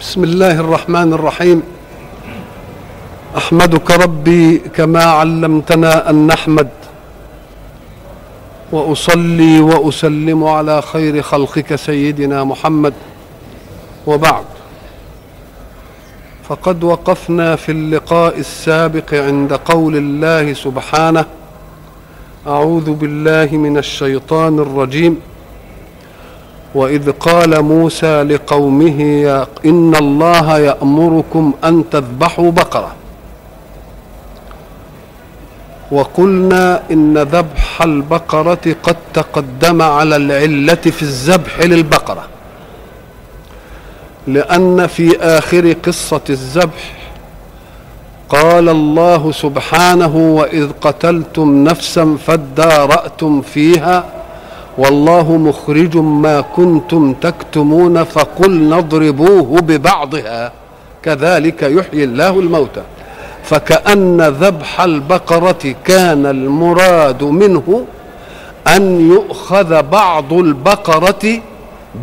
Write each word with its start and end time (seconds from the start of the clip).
بسم 0.00 0.24
الله 0.24 0.60
الرحمن 0.60 1.12
الرحيم. 1.12 1.62
أحمدك 3.36 3.90
ربي 3.90 4.58
كما 4.58 5.04
علمتنا 5.04 6.10
أن 6.10 6.26
نحمد. 6.26 6.68
وأصلي 8.72 9.60
وأسلم 9.60 10.44
على 10.44 10.82
خير 10.82 11.22
خلقك 11.22 11.74
سيدنا 11.74 12.44
محمد. 12.44 12.94
وبعد. 14.06 14.44
فقد 16.48 16.84
وقفنا 16.84 17.56
في 17.56 17.72
اللقاء 17.72 18.38
السابق 18.38 19.14
عند 19.14 19.52
قول 19.52 19.96
الله 19.96 20.52
سبحانه 20.52 21.24
أعوذ 22.46 22.90
بالله 22.94 23.48
من 23.52 23.78
الشيطان 23.78 24.58
الرجيم. 24.58 25.20
وإذ 26.74 27.10
قال 27.10 27.62
موسى 27.62 28.22
لقومه 28.22 29.02
يا 29.02 29.46
إن 29.64 29.94
الله 29.94 30.58
يأمركم 30.58 31.52
أن 31.64 31.84
تذبحوا 31.90 32.50
بقرة. 32.50 32.92
وقلنا 35.92 36.82
إن 36.90 37.18
ذبح 37.18 37.82
البقرة 37.82 38.76
قد 38.82 38.96
تقدم 39.14 39.82
على 39.82 40.16
العلة 40.16 40.74
في 40.74 41.02
الذبح 41.02 41.60
للبقرة. 41.60 42.22
لأن 44.26 44.86
في 44.86 45.18
آخر 45.20 45.72
قصة 45.72 46.20
الذبح 46.30 46.92
قال 48.28 48.68
الله 48.68 49.32
سبحانه 49.32 50.16
وإذ 50.16 50.68
قتلتم 50.80 51.64
نفسا 51.64 52.16
فادارأتم 52.26 53.42
فيها 53.42 54.04
والله 54.78 55.36
مخرج 55.36 55.96
ما 55.96 56.40
كنتم 56.40 57.12
تكتمون 57.12 58.04
فقلنا 58.04 58.78
اضربوه 58.78 59.60
ببعضها. 59.60 60.52
كذلك 61.02 61.62
يحيي 61.62 62.04
الله 62.04 62.40
الموتى. 62.40 62.82
فكأن 63.44 64.20
ذبح 64.20 64.80
البقرة 64.80 65.74
كان 65.84 66.26
المراد 66.26 67.22
منه 67.22 67.84
أن 68.68 69.10
يؤخذ 69.10 69.82
بعض 69.82 70.32
البقرة 70.32 71.40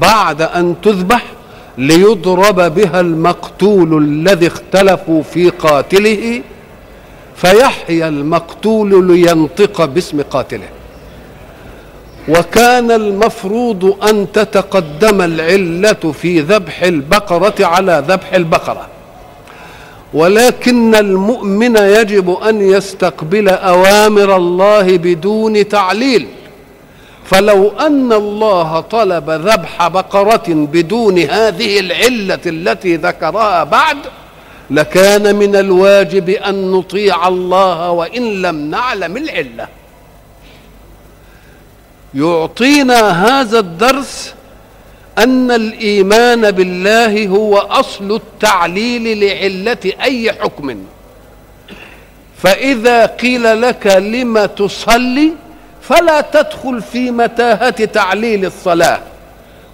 بعد 0.02 0.42
أن 0.42 0.76
تذبح 0.84 1.24
ليضرب 1.78 2.74
بها 2.76 3.00
المقتول 3.00 4.04
الذي 4.04 4.48
اختلفوا 4.48 5.24
في 5.24 5.50
قاتله 5.50 6.42
فيحيا 7.36 8.08
المقتول 8.08 9.08
لينطق 9.08 9.86
باسم 9.86 10.22
قاتله. 10.22 10.68
وكان 12.30 12.92
المفروض 12.92 14.04
أن 14.10 14.32
تتقدم 14.32 15.22
العلة 15.22 16.14
في 16.22 16.40
ذبح 16.42 16.84
البقرة 16.84 17.66
على 17.66 18.04
ذبح 18.08 18.34
البقرة. 18.34 18.88
ولكن 20.14 20.96
المؤمن 20.96 21.76
يجب 21.76 22.30
أن 22.30 22.62
يستقبل 22.62 23.50
أوامر 23.50 24.36
الله 24.36 24.98
بدون 24.98 25.68
تعليل. 25.68 26.28
فلو 27.26 27.72
أن 27.80 28.14
الله 28.14 28.80
طلب 28.80 29.30
ذبح 29.30 29.88
بقرة 29.88 30.44
بدون 30.48 31.20
هذه 31.20 31.80
العلة 31.80 32.40
التي 32.46 32.96
ذكرها 32.96 33.64
بعد 33.64 33.98
لكان 34.70 35.36
من 35.36 35.56
الواجب 35.56 36.30
أن 36.30 36.72
نطيع 36.72 37.28
الله 37.28 37.92
وإن 37.92 38.42
لم 38.42 38.70
نعلم 38.70 39.18
العلة. 39.18 39.68
يعطينا 42.18 43.00
هذا 43.10 43.60
الدرس 43.60 44.34
أن 45.18 45.52
الإيمان 45.52 46.52
بالله 46.52 47.28
هو 47.28 47.58
أصل 47.58 48.16
التعليل 48.16 49.20
لعلة 49.20 49.94
أي 50.04 50.32
حكم. 50.32 50.84
فإذا 52.38 53.06
قيل 53.06 53.62
لك 53.62 53.88
لم 53.88 54.46
تصلي 54.46 55.32
فلا 55.82 56.22
تدخل 56.22 56.82
في 56.82 57.12
متاهة 57.12 57.86
تعليل 57.86 58.46
الصلاة 58.46 59.00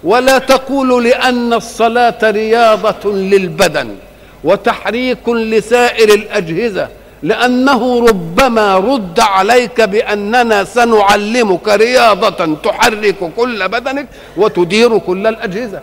ولا 0.04 0.38
تقول 0.38 1.04
لأن 1.04 1.52
الصلاة 1.52 2.30
رياضة 2.30 3.12
للبدن 3.12 3.96
وتحريك 4.44 5.28
لسائر 5.28 6.14
الأجهزة. 6.14 6.88
لأنه 7.24 8.06
ربما 8.08 8.78
رد 8.78 9.20
عليك 9.20 9.80
بأننا 9.80 10.64
سنعلمك 10.64 11.68
رياضة 11.68 12.54
تحرك 12.54 13.16
كل 13.36 13.68
بدنك 13.68 14.06
وتدير 14.36 14.98
كل 14.98 15.26
الأجهزة. 15.26 15.80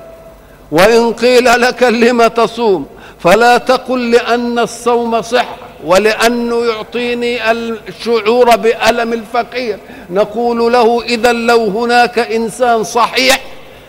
وإن 0.72 1.14
قيل 1.14 1.46
لك 1.62 1.84
لم 1.84 2.28
تصوم 2.28 2.86
فلا 3.20 3.58
تقل 3.58 4.12
لأن 4.12 4.60
الصوم 4.60 5.22
صح 5.22 5.48
ولأنه 5.86 6.66
يعطيني 6.66 7.52
الشعور 7.52 8.56
بألم 8.56 9.14
الفقير. 9.14 9.78
نقول 10.10 10.74
له 10.74 11.02
إذا 11.04 11.32
لو 11.32 11.66
هناك 11.66 12.20
إنسان 12.20 12.84
صحيح 12.84 13.42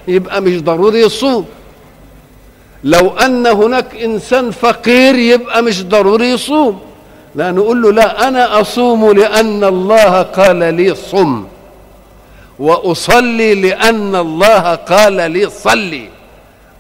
يبقى 0.09 0.41
مش 0.41 0.63
ضروري 0.63 1.01
يصوم. 1.01 1.47
لو 2.85 3.11
أن 3.11 3.47
هناك 3.47 3.97
إنسان 3.97 4.51
فقير 4.51 5.15
يبقى 5.19 5.63
مش 5.63 5.85
ضروري 5.85 6.31
يصوم. 6.31 6.81
لا 7.35 7.51
نقول 7.51 7.83
له 7.83 7.91
لا 7.93 8.29
أنا 8.29 8.61
أصوم 8.61 9.13
لأن 9.13 9.65
الله 9.65 10.23
قال 10.23 10.75
لي 10.75 10.95
صم 10.95 11.45
وأصلي 12.59 13.55
لأن 13.55 14.17
الله 14.17 14.75
قال 14.75 15.31
لي 15.31 15.51
صلي. 15.51 16.09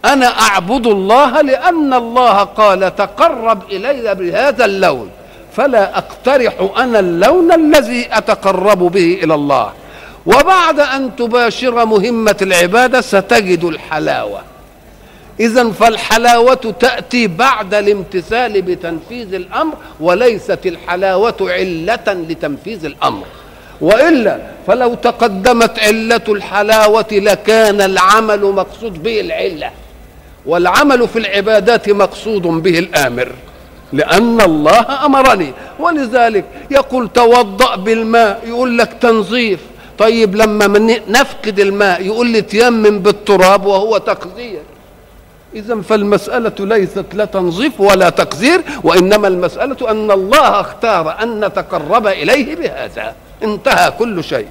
أنا 0.04 0.40
أعبد 0.40 0.86
الله 0.86 1.40
لأن 1.40 1.94
الله 1.94 2.36
قال 2.42 2.96
تقرب 2.96 3.62
إلي 3.70 4.14
بهذا 4.14 4.64
اللون 4.64 5.10
فلا 5.56 5.98
أقترح 5.98 6.54
أنا 6.78 6.98
اللون 6.98 7.52
الذي 7.52 8.08
أتقرب 8.12 8.78
به 8.78 9.20
إلى 9.22 9.34
الله. 9.34 9.72
وبعد 10.26 10.80
أن 10.80 11.16
تباشر 11.16 11.84
مهمة 11.84 12.36
العبادة 12.42 13.00
ستجد 13.00 13.64
الحلاوة. 13.64 14.40
إذا 15.41 15.70
فالحلاوة 15.70 16.75
تأتي 16.81 17.26
بعد 17.26 17.75
الامتثال 17.75 18.62
بتنفيذ 18.62 19.34
الأمر 19.34 19.75
وليست 20.00 20.66
الحلاوة 20.66 21.37
علة 21.41 22.06
لتنفيذ 22.28 22.84
الأمر. 22.84 23.26
وإلا 23.81 24.38
فلو 24.66 24.94
تقدمت 24.94 25.78
علة 25.78 26.20
الحلاوة 26.28 27.06
لكان 27.12 27.81
العمل 27.81 28.41
مقصود 28.41 29.03
به 29.03 29.20
العلة 29.20 29.70
والعمل 30.47 31.09
في 31.09 31.19
العبادات 31.19 31.91
مقصود 31.91 32.43
به 32.43 32.78
الآمر 32.78 33.28
لأن 33.93 34.41
الله 34.41 35.06
أمرني. 35.06 35.53
ولذلك 35.78 36.44
يقول 36.70 37.09
توضأ 37.09 37.76
بالماء 37.76 38.43
يقول 38.47 38.78
لك 38.78 38.93
تنظيف. 39.00 39.60
طيب 39.99 40.37
لما 40.37 40.99
نفقد 41.09 41.60
الماء 41.60 42.06
يقول 42.06 42.26
لي 42.26 42.43
تيمم 42.43 42.99
بالتراب 42.99 43.66
وهو 43.66 43.99
تقدير. 43.99 44.62
إذا 45.54 45.80
فالمسألة 45.80 46.52
ليست 46.60 47.04
لا 47.12 47.24
تنظيف 47.24 47.80
ولا 47.80 48.10
تقذير 48.10 48.60
وإنما 48.82 49.28
المسألة 49.28 49.90
أن 49.90 50.10
الله 50.10 50.60
اختار 50.60 51.22
أن 51.22 51.44
نتقرب 51.44 52.06
إليه 52.06 52.56
بهذا. 52.56 53.14
انتهى 53.44 53.90
كل 53.90 54.24
شيء. 54.24 54.46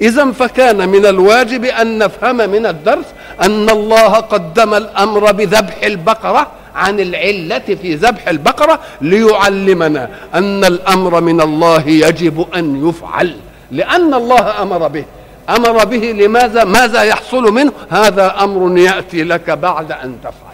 إذا 0.00 0.30
فكان 0.30 0.88
من 0.88 1.06
الواجب 1.06 1.64
أن 1.64 1.98
نفهم 1.98 2.36
من 2.36 2.66
الدرس 2.66 3.04
أن 3.42 3.70
الله 3.70 4.12
قدم 4.14 4.74
الأمر 4.74 5.32
بذبح 5.32 5.82
البقرة 5.84 6.46
عن 6.74 7.00
العلة 7.00 7.76
في 7.82 7.94
ذبح 7.94 8.28
البقرة 8.28 8.80
ليعلمنا 9.00 10.10
أن 10.34 10.64
الأمر 10.64 11.20
من 11.20 11.40
الله 11.40 11.88
يجب 11.88 12.46
أن 12.54 12.88
يفعل 12.88 13.36
لأن 13.70 14.14
الله 14.14 14.62
أمر 14.62 14.88
به. 14.88 15.04
أمر 15.48 15.84
به 15.84 15.96
لماذا؟ 15.96 16.64
ماذا 16.64 17.02
يحصل 17.02 17.52
منه؟ 17.52 17.72
هذا 17.90 18.36
أمر 18.40 18.78
يأتي 18.78 19.24
لك 19.24 19.50
بعد 19.50 19.92
أن 19.92 20.16
تفعل. 20.22 20.50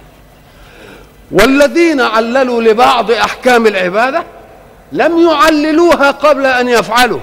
والذين 1.31 2.01
عللوا 2.01 2.63
لبعض 2.63 3.11
أحكام 3.11 3.67
العبادة 3.67 4.25
لم 4.93 5.29
يعللوها 5.29 6.11
قبل 6.11 6.47
أن 6.47 6.69
يفعلوا 6.69 7.21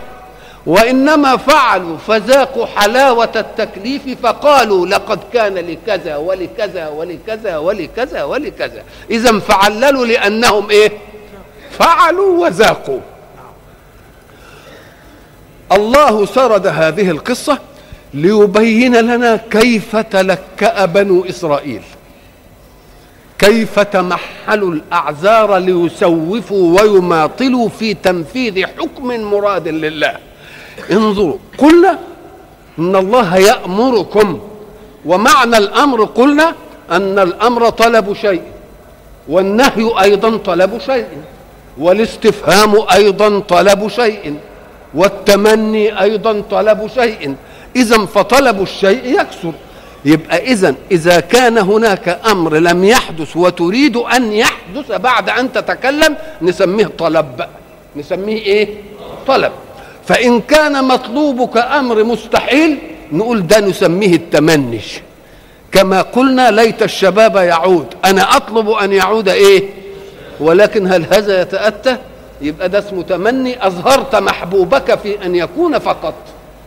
وإنما 0.66 1.38
فعلوا 1.38 1.98
فذاقوا 1.98 2.66
حلاوة 2.66 3.30
التكليف 3.36 4.02
فقالوا 4.24 4.88
لقد 4.88 5.20
كان 5.34 5.54
لكذا 5.54 6.16
ولكذا 6.16 6.88
ولكذا 6.88 7.58
ولكذا 7.58 8.24
ولكذا. 8.24 8.84
اذا 9.12 9.40
فعللوا 9.40 10.06
لأنهم 10.06 10.70
إيه؟ 10.70 10.92
فعلوا 11.80 12.46
وذاقوا. 12.46 13.00
الله 15.72 16.26
سرد 16.26 16.68
هذه 16.68 17.10
القصة 17.10 17.60
ليبين 18.14 18.96
لنا 18.96 19.36
كيف 19.36 19.96
تلكأ 19.96 20.86
بنو 20.86 21.26
إسرائيل. 21.30 21.82
كيف 23.40 23.80
تمحلوا 23.80 24.72
الأعذار 24.72 25.58
ليسوفوا 25.58 26.82
ويماطلوا 26.82 27.70
في 27.70 27.94
تنفيذ 27.94 28.66
حكم 28.66 29.08
مراد 29.08 29.68
لله. 29.68 30.18
انظروا 30.92 31.38
قلنا 31.58 32.00
إن 32.80 32.96
الله 32.96 33.38
يأمركم 33.38 34.40
ومعنى 35.06 35.58
الأمر 35.58 36.04
قلنا 36.04 36.56
أن 36.92 37.20
الأمر 37.20 37.70
طلب 37.70 38.14
شيء 38.14 38.42
والنهي 39.28 39.92
أيضا 40.02 40.38
طلب 40.38 40.80
شيء 40.86 41.08
والاستفهام 41.78 42.76
أيضا 42.94 43.40
طلب 43.40 43.88
شيء. 43.88 44.38
والتمني 44.94 46.02
أيضا 46.02 46.42
طلب 46.52 46.88
شيء. 46.96 47.36
اذا 47.76 48.06
فطلب 48.06 48.62
الشيء 48.62 49.20
يكثر 49.20 49.52
يبقى 50.06 50.38
اذا 50.38 50.76
إذا 50.92 51.20
كان 51.20 51.58
هناك 51.58 52.20
أمر 52.26 52.56
لم 52.56 52.84
يحدث 52.84 53.38
وتريد 53.38 53.98
أن 53.98 54.34
يحدث 54.34 54.92
بعد 54.92 55.30
أن 55.30 55.54
تتكلم 55.54 56.16
نسميه 56.42 56.92
طلب. 56.98 57.46
نسميه 57.96 58.38
إيه؟ 58.38 58.68
طلب. 59.28 59.52
فإن 60.08 60.42
كان 60.42 60.84
مطلوبك 60.84 61.58
أمر 61.58 62.04
مستحيل 62.04 62.78
نقول 63.12 63.48
ده 63.48 63.60
نسميه 63.60 64.16
التمني. 64.16 64.82
كما 65.72 66.02
قلنا 66.02 66.52
ليت 66.52 66.84
الشباب 66.84 67.36
يعود. 67.36 67.88
أنا 68.06 68.38
أطلب 68.38 68.70
أن 68.70 68.94
يعود 68.94 69.30
إيه؟ 69.30 69.70
ولكن 70.40 70.88
هل 70.88 71.06
هذا 71.14 71.42
يتأتى؟ 71.42 71.98
يبقى 72.44 72.70
ده 72.70 72.80
اسمه 72.80 73.04
تمني 73.04 73.68
أظهرت 73.68 74.16
محبوبك 74.16 75.00
في 75.00 75.26
أن 75.26 75.36
يكون 75.36 75.80
فقط. 75.80 76.14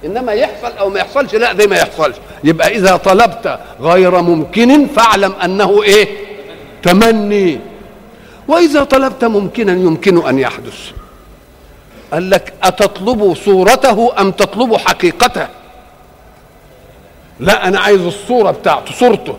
إنما 0.05 0.33
يحصل 0.33 0.77
أو 0.79 0.89
ما 0.89 1.01
يحصلش 1.01 1.35
لا 1.35 1.53
ده 1.53 1.67
ما 1.67 1.77
يحصلش. 1.77 2.17
يبقى 2.45 2.77
إذا 2.77 2.97
طلبت 2.97 3.59
غير 3.81 4.23
ممكن 4.23 4.87
فاعلم 4.87 5.33
أنه 5.33 5.83
إيه؟ 5.83 6.09
تمني. 6.83 7.61
وإذا 8.49 8.85
طلبت 8.85 9.25
ممكنا 9.25 9.73
يمكن 9.73 10.27
أن 10.27 10.39
يحدث. 10.39 10.79
قال 12.13 12.31
لك 12.31 12.53
أتطلب 12.63 13.35
صورته 13.35 14.13
أم 14.21 14.31
تطلب 14.31 14.77
حقيقته؟ 14.77 15.49
لا 17.41 17.69
أنا 17.69 17.81
عايز 17.81 18.01
الصورة 18.01 18.51
بتاعته 18.51 18.93
صورته. 18.93 19.37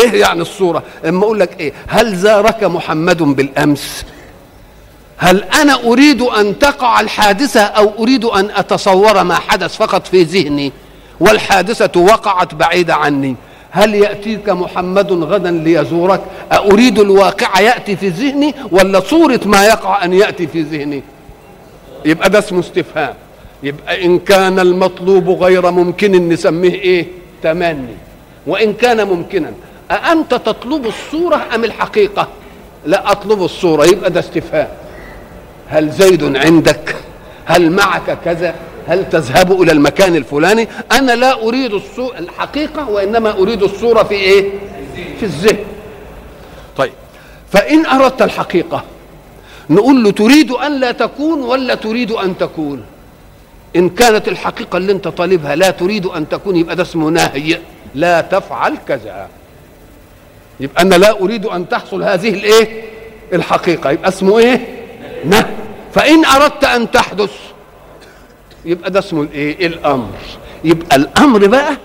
إيه 0.00 0.20
يعني 0.20 0.42
الصورة؟ 0.42 0.82
أما 1.08 1.24
أقول 1.24 1.40
لك 1.40 1.60
إيه؟ 1.60 1.72
هل 1.86 2.16
زارك 2.16 2.64
محمد 2.64 3.22
بالأمس؟ 3.22 4.04
هل 5.16 5.44
أنا 5.44 5.74
أريد 5.84 6.22
أن 6.22 6.58
تقع 6.58 7.00
الحادثة 7.00 7.60
أو 7.60 7.92
أريد 7.98 8.24
أن 8.24 8.50
أتصور 8.50 9.22
ما 9.24 9.34
حدث 9.34 9.76
فقط 9.76 10.06
في 10.06 10.22
ذهني 10.22 10.72
والحادثة 11.20 12.00
وقعت 12.00 12.54
بعيده 12.54 12.94
عني؟ 12.94 13.36
هل 13.70 13.94
يأتيك 13.94 14.48
محمد 14.48 15.12
غدا 15.12 15.50
ليزورك؟ 15.50 16.20
أريد 16.52 16.98
الواقع 16.98 17.60
يأتي 17.60 17.96
في 17.96 18.08
ذهني 18.08 18.54
ولا 18.70 19.00
صورة 19.00 19.40
ما 19.44 19.66
يقع 19.66 20.04
أن 20.04 20.12
يأتي 20.12 20.46
في 20.46 20.62
ذهني؟ 20.62 21.02
يبقى 22.04 22.30
ده 22.30 22.38
اسمه 22.38 22.60
استفهام. 22.60 23.14
يبقى 23.62 24.04
إن 24.04 24.18
كان 24.18 24.58
المطلوب 24.58 25.28
غير 25.42 25.70
ممكن 25.70 26.28
نسميه 26.28 26.74
إيه؟ 26.74 27.06
تمني. 27.42 27.94
وإن 28.46 28.72
كان 28.72 29.08
ممكنا 29.08 29.52
أأنت 29.90 30.34
تطلب 30.34 30.86
الصورة 30.86 31.42
أم 31.54 31.64
الحقيقة؟ 31.64 32.28
لا 32.86 33.12
أطلب 33.12 33.42
الصورة 33.42 33.84
يبقى 33.84 34.10
ده 34.10 34.20
استفهام. 34.20 34.68
هل 35.74 35.90
زيد 35.90 36.36
عندك؟ 36.36 36.96
هل 37.44 37.70
معك 37.72 38.18
كذا؟ 38.24 38.54
هل 38.88 39.08
تذهب 39.08 39.62
إلى 39.62 39.72
المكان 39.72 40.16
الفلاني؟ 40.16 40.68
أنا 40.92 41.12
لا 41.12 41.42
أريد 41.42 41.80
الحقيقة 42.18 42.88
وإنما 42.90 43.30
أريد 43.38 43.62
الصورة 43.62 44.02
في 44.02 44.14
إيه؟ 44.14 44.50
في 45.20 45.22
الذهن. 45.22 45.64
طيب. 46.76 46.92
فإن 47.52 47.86
أردت 47.86 48.22
الحقيقة 48.22 48.84
نقول 49.70 50.04
له 50.04 50.10
تريد 50.10 50.50
أن 50.50 50.80
لا 50.80 50.92
تكون 50.92 51.42
ولا 51.42 51.74
تريد 51.74 52.12
أن 52.12 52.38
تكون. 52.38 52.82
إن 53.76 53.88
كانت 53.88 54.28
الحقيقة 54.28 54.76
اللي 54.76 54.92
أنت 54.92 55.08
طالبها 55.08 55.56
لا 55.56 55.70
تريد 55.70 56.06
أن 56.06 56.28
تكون 56.28 56.56
يبقى 56.56 56.76
ده 56.76 56.82
اسمه 56.82 57.10
نهي. 57.10 57.58
لا 57.94 58.20
تفعل 58.20 58.76
كذا. 58.88 59.28
يبقى 60.60 60.82
أنا 60.82 60.94
لا 60.94 61.20
أريد 61.20 61.46
أن 61.46 61.68
تحصل 61.68 62.02
هذه 62.02 62.28
الإيه؟ 62.28 62.82
الحقيقة. 63.32 63.90
يبقى 63.90 64.08
اسمه 64.08 64.38
إيه؟ 64.38 64.60
نهي. 65.24 65.63
فإن 65.94 66.24
أردت 66.24 66.64
أن 66.64 66.90
تحدث 66.90 67.30
يبقى 68.64 68.90
ده 68.90 68.98
اسمه 68.98 69.22
الايه 69.22 69.66
الأمر. 69.66 70.10
يبقى 70.64 70.96
الأمر 70.96 71.46
بقى 71.46 71.76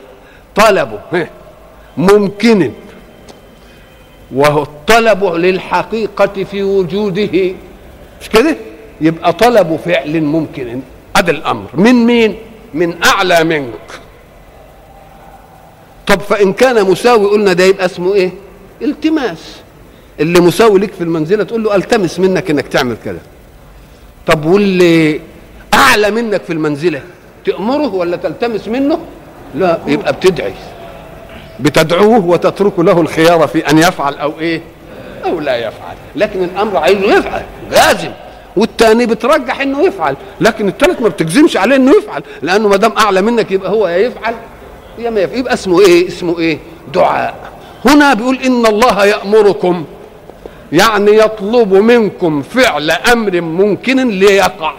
طلبه. 0.56 1.28
ممكن. 1.98 2.72
وهو 4.36 4.64
الطلب 4.64 5.24
للحقيقة 5.24 6.44
في 6.44 6.64
وجوده. 6.64 7.54
مش 8.22 8.30
كده؟ 8.30 8.58
يبقى 9.02 9.34
طلب 9.34 9.80
فعل 9.86 10.22
ممكن. 10.22 10.82
هذا 11.18 11.32
الأمر. 11.32 11.68
من 11.74 11.94
مين؟ 12.06 12.36
من 12.74 13.04
أعلى 13.04 13.44
منك. 13.44 14.00
طب 16.08 16.20
فإن 16.20 16.54
كان 16.54 16.86
مساوي 16.92 17.30
قلنا 17.30 17.54
ده 17.54 17.64
يبقى 17.64 17.86
اسمه 17.86 18.14
إيه؟ 18.14 18.32
التماس. 18.82 19.56
اللي 20.20 20.40
مساوي 20.40 20.80
لك 20.80 20.94
في 20.94 21.02
المنزلة 21.04 21.44
تقول 21.44 21.64
له 21.64 21.76
ألتمس 21.76 22.20
منك 22.20 22.50
إنك 22.50 22.68
تعمل 22.68 22.96
كذا 23.06 23.20
طب 24.30 24.46
واللي 24.46 25.22
أعلى 25.74 26.12
منك 26.12 26.44
في 26.44 26.54
المنزلة 26.54 27.02
تأمره 27.46 27.96
ولا 27.96 28.18
تلتمس 28.18 28.68
منه؟ 28.68 29.00
لا 29.56 29.80
يبقى 29.88 30.14
بتدعي. 30.14 30.54
بتدعوه 31.60 32.26
وتترك 32.26 32.80
له 32.80 33.02
الخيار 33.02 33.48
في 33.48 33.70
أن 33.70 33.78
يفعل 33.78 34.14
أو 34.16 34.34
إيه؟ 34.40 34.62
أو 35.26 35.40
لا 35.40 35.56
يفعل. 35.56 35.96
لكن 36.16 36.44
الأمر 36.44 36.78
عايزه 36.78 37.18
يفعل 37.18 37.42
لازم. 37.72 38.12
والتاني 38.56 39.06
بترجح 39.06 39.62
إنه 39.62 39.84
يفعل. 39.84 40.16
لكن 40.42 40.68
الثالث 40.68 41.02
ما 41.02 41.10
بتجزمش 41.10 41.58
عليه 41.58 41.76
إنه 41.76 41.92
يفعل. 41.98 42.24
لأنه 42.42 42.68
ما 42.68 42.78
دام 42.78 42.92
أعلى 42.98 43.22
منك 43.22 43.52
يبقى 43.52 43.72
هو 43.72 43.88
يا 43.88 43.98
يفعل 43.98 44.34
يا 45.00 45.10
ما 45.10 45.22
يفعل. 45.22 45.38
يبقى 45.40 45.54
اسمه 45.54 45.82
إيه؟ 45.82 46.08
اسمه 46.08 46.40
إيه؟ 46.40 46.58
دعاء. 46.94 47.36
هنا 47.86 48.14
بيقول 48.14 48.40
إن 48.46 48.66
الله 48.66 49.06
يأمركم. 49.06 49.86
يعني 50.72 51.12
يطلب 51.18 51.74
منكم 51.74 52.42
فعل 52.42 52.92
أمر 52.92 53.42
ممكن 53.42 54.10
ليقع. 54.10 54.74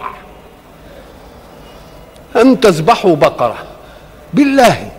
أن 2.35 2.59
تذبحوا 2.59 3.15
بقرة. 3.15 3.57
بالله. 4.33 4.91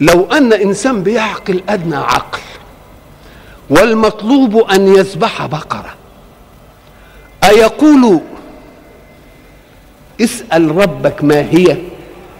لو 0.00 0.26
أن 0.32 0.52
إنسان 0.52 1.02
بيعقل 1.02 1.62
أدنى 1.68 1.96
عقل 1.96 2.40
والمطلوب 3.70 4.56
أن 4.56 4.94
يذبح 4.94 5.46
بقرة. 5.46 5.94
أيقول 7.44 8.20
اسأل 10.20 10.76
ربك 10.76 11.24
ما 11.24 11.40
هي. 11.40 11.76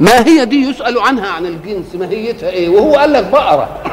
ما 0.00 0.26
هي 0.26 0.44
دي 0.44 0.56
يسأل 0.56 0.98
عنها 0.98 1.28
عن 1.28 1.46
الجنس 1.46 1.94
ماهيتها 1.94 2.50
إيه؟ 2.50 2.68
وهو 2.68 2.96
قال 2.96 3.12
لك 3.12 3.24
بقرة. 3.24 3.83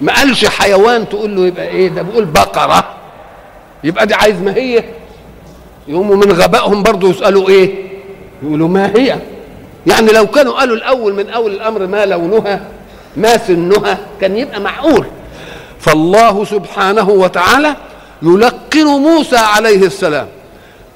ما 0.00 0.12
قالش 0.14 0.44
حيوان 0.44 1.08
تقول 1.08 1.36
له 1.36 1.46
يبقى 1.46 1.68
إيه 1.68 1.88
ده؟ 1.88 2.02
بيقول 2.02 2.24
بقرة. 2.24 2.84
يبقى 3.84 4.06
دي 4.06 4.14
عايز 4.14 4.40
ما 4.40 4.54
هي. 4.54 4.84
يقوموا 5.88 6.16
من 6.16 6.32
غبائهم 6.32 6.82
برضه 6.82 7.08
يسألوا 7.10 7.48
إيه؟ 7.48 7.74
يقولوا 8.42 8.68
ما 8.68 8.92
هي؟ 8.96 9.16
يعني 9.86 10.12
لو 10.12 10.26
كانوا 10.26 10.52
قالوا 10.52 10.76
الأول 10.76 11.14
من 11.14 11.30
أول 11.30 11.52
الأمر 11.52 11.86
ما 11.86 12.06
لونها 12.06 12.60
ما 13.16 13.38
سنها 13.38 13.98
كان 14.20 14.36
يبقى 14.36 14.60
معقول. 14.60 15.06
فالله 15.80 16.44
سبحانه 16.44 17.10
وتعالى 17.10 17.76
يلقن 18.22 18.84
موسى 18.86 19.36
عليه 19.36 19.86
السلام. 19.86 20.26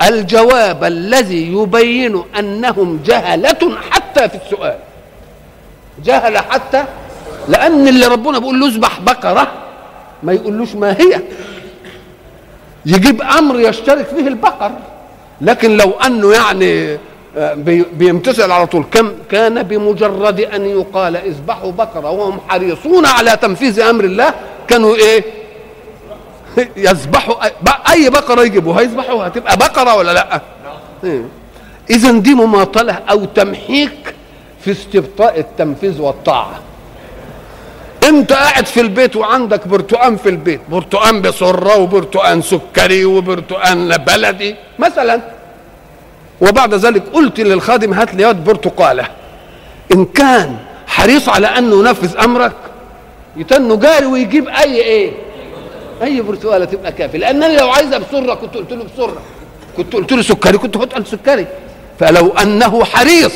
الجواب 0.08 0.84
الذي 0.84 1.52
يبين 1.52 2.22
أنهم 2.38 3.00
جهلة 3.06 3.78
حتى 3.90 4.28
في 4.28 4.34
السؤال. 4.44 4.76
جهل 6.04 6.38
حتى 6.38 6.84
لأن 7.48 7.88
اللي 7.88 8.06
ربنا 8.06 8.38
بيقول 8.38 8.60
له 8.60 8.66
اذبح 8.66 9.00
بقرة 9.00 9.52
ما 10.22 10.32
يقولوش 10.32 10.74
ما 10.74 10.92
هي. 10.92 11.20
يجيب 12.86 13.22
أمر 13.22 13.60
يشترك 13.60 14.06
فيه 14.06 14.28
البقر. 14.28 14.72
لكن 15.40 15.76
لو 15.76 15.90
أنه 15.90 16.32
يعني 16.32 16.98
بيمتثل 17.92 18.50
على 18.50 18.66
طول 18.66 18.84
كم 18.92 19.12
كان 19.30 19.62
بمجرد 19.62 20.40
أن 20.40 20.66
يقال 20.66 21.16
اذبحوا 21.16 21.72
بقرة 21.72 22.10
وهم 22.10 22.40
حريصون 22.48 23.06
على 23.06 23.36
تنفيذ 23.36 23.80
أمر 23.80 24.04
الله 24.04 24.34
كانوا 24.68 24.94
إيه؟ 24.94 25.24
يذبحوا 26.76 27.34
اي 27.92 28.10
بقرة 28.10 28.42
يجيبوا 28.42 28.80
هيذبحوها 28.80 29.26
هتبقى 29.26 29.56
بقرة 29.56 29.94
ولا 29.96 30.12
لأ؟ 30.12 30.40
اذا 31.90 32.12
دي 32.12 32.34
مماطلة 32.34 32.92
أو 32.92 33.24
تمحيك 33.24 34.14
في 34.60 34.70
استبطاء 34.70 35.40
التنفيذ 35.40 36.00
والطاعة. 36.00 36.60
انت 38.08 38.32
قاعد 38.32 38.66
في 38.66 38.80
البيت 38.80 39.16
وعندك 39.16 39.68
برتقان 39.68 40.16
في 40.16 40.28
البيت. 40.28 40.60
برتقان 40.68 41.22
بسرة 41.22 41.76
وبرتقان 41.76 42.42
سكري 42.42 43.04
وبرتقان 43.04 43.96
بلدي. 43.96 44.56
مثلا 44.78 45.20
وبعد 46.40 46.74
ذلك 46.74 47.02
قلت 47.12 47.40
للخادم 47.40 47.92
هات 47.92 48.14
لي 48.14 48.34
برتقالة. 48.34 49.06
إن 49.92 50.04
كان 50.04 50.56
حريص 50.86 51.28
على 51.28 51.46
انه 51.46 51.78
ينفذ 51.78 52.16
أمرك 52.16 52.52
يتنه 53.36 53.76
جاري 53.76 54.06
ويجيب 54.06 54.48
أي 54.48 54.76
إيه؟ 54.76 55.12
أي 56.02 56.20
برتقالة 56.20 56.64
تبقى 56.64 56.92
كافي 56.92 57.18
لأن 57.18 57.42
أنا 57.42 57.58
لو 57.58 57.70
عايزها 57.70 57.98
بسرة 57.98 58.34
كنت 58.34 58.54
قلت 58.54 58.72
له 58.72 58.84
بسرة. 58.84 59.22
كنت 59.76 59.92
قلت 59.92 60.12
له 60.12 60.22
سكري 60.22 60.58
كنت 60.58 60.76
قلت 60.76 61.06
سكري. 61.08 61.46
فلو 62.00 62.28
أنه 62.42 62.84
حريص 62.84 63.32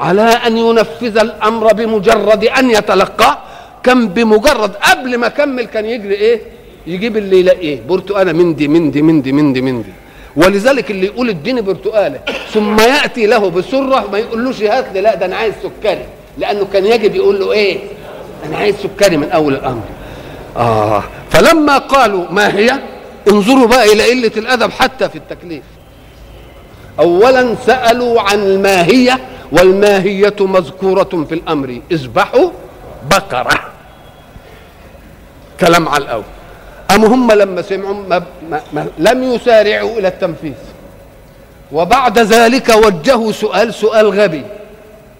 على 0.00 0.22
أن 0.22 0.58
ينفذ 0.58 1.18
الأمر 1.18 1.72
بمجرد 1.72 2.44
أن 2.44 2.70
يتلقاه 2.70 3.38
كان 3.82 4.08
بمجرد 4.08 4.72
قبل 4.74 5.16
ما 5.18 5.26
اكمل 5.26 5.64
كان 5.64 5.84
يجري 5.84 6.14
إيه؟ 6.14 6.40
يجيب 6.86 7.16
اللي 7.16 7.40
يلاقيه. 7.40 7.80
برتقالة 7.88 8.32
من 8.32 8.54
دي 8.54 8.68
من 8.68 8.90
دي 8.90 9.02
من 9.02 9.22
دي 9.22 9.32
من 9.32 9.52
دي 9.52 9.60
من 9.62 9.82
دي. 9.82 9.92
ولذلك 10.36 10.90
اللي 10.90 11.06
يقول 11.06 11.28
اديني 11.28 11.60
برتقالة 11.60 12.20
ثم 12.52 12.80
يأتي 12.80 13.26
له 13.26 13.50
بسره 13.50 14.08
ما 14.12 14.18
يقولوش 14.18 14.62
هات 14.62 14.86
لي 14.94 15.00
لا 15.00 15.14
ده 15.14 15.26
أنا 15.26 15.36
عايز 15.36 15.54
سكري. 15.62 16.04
لأنه 16.38 16.66
كان 16.72 16.86
يجب 16.86 17.14
يقول 17.14 17.40
له 17.40 17.52
إيه؟ 17.52 17.78
أنا 18.46 18.56
عايز 18.56 18.74
سكري 18.76 19.16
من 19.16 19.30
أول 19.30 19.54
الأمر. 19.54 19.82
آه. 20.56 21.02
فلما 21.30 21.78
قالوا 21.78 22.24
ما 22.30 22.56
هي؟ 22.58 22.80
انظروا 23.28 23.66
بقى 23.66 23.92
إلى 23.92 24.10
قلة 24.10 24.32
الأدب 24.36 24.70
حتى 24.70 25.08
في 25.08 25.16
التكليف. 25.16 25.62
اولا 26.98 27.54
سألوا 27.66 28.20
عن 28.20 28.38
الماهيه 28.38 29.18
والماهية 29.52 30.36
مذكورة 30.40 31.24
في 31.28 31.34
الأمر. 31.34 31.80
اذبحوا 31.92 32.50
بقرة. 33.10 33.67
كلام 35.60 35.88
على 35.88 36.04
الأول. 36.04 36.24
أم 36.94 37.04
هم 37.04 37.32
لما 37.32 37.62
سمعوا 37.62 37.94
ما 37.94 38.22
ما 38.50 38.60
ما 38.72 38.86
لم 38.98 39.22
يسارعوا 39.22 39.98
إلى 39.98 40.08
التنفيذ. 40.08 40.54
وبعد 41.72 42.18
ذلك 42.18 42.68
وجهوا 42.68 43.32
سؤال 43.32 43.74
سؤال 43.74 44.20
غبي. 44.20 44.42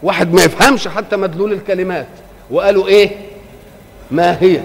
واحد 0.02 0.32
ما 0.32 0.42
يفهمش 0.42 0.88
حتى 0.88 1.16
مدلول 1.16 1.52
الكلمات. 1.52 2.06
وقالوا 2.50 2.88
إيه؟ 2.88 3.10
ما 4.10 4.36
هي؟ 4.40 4.60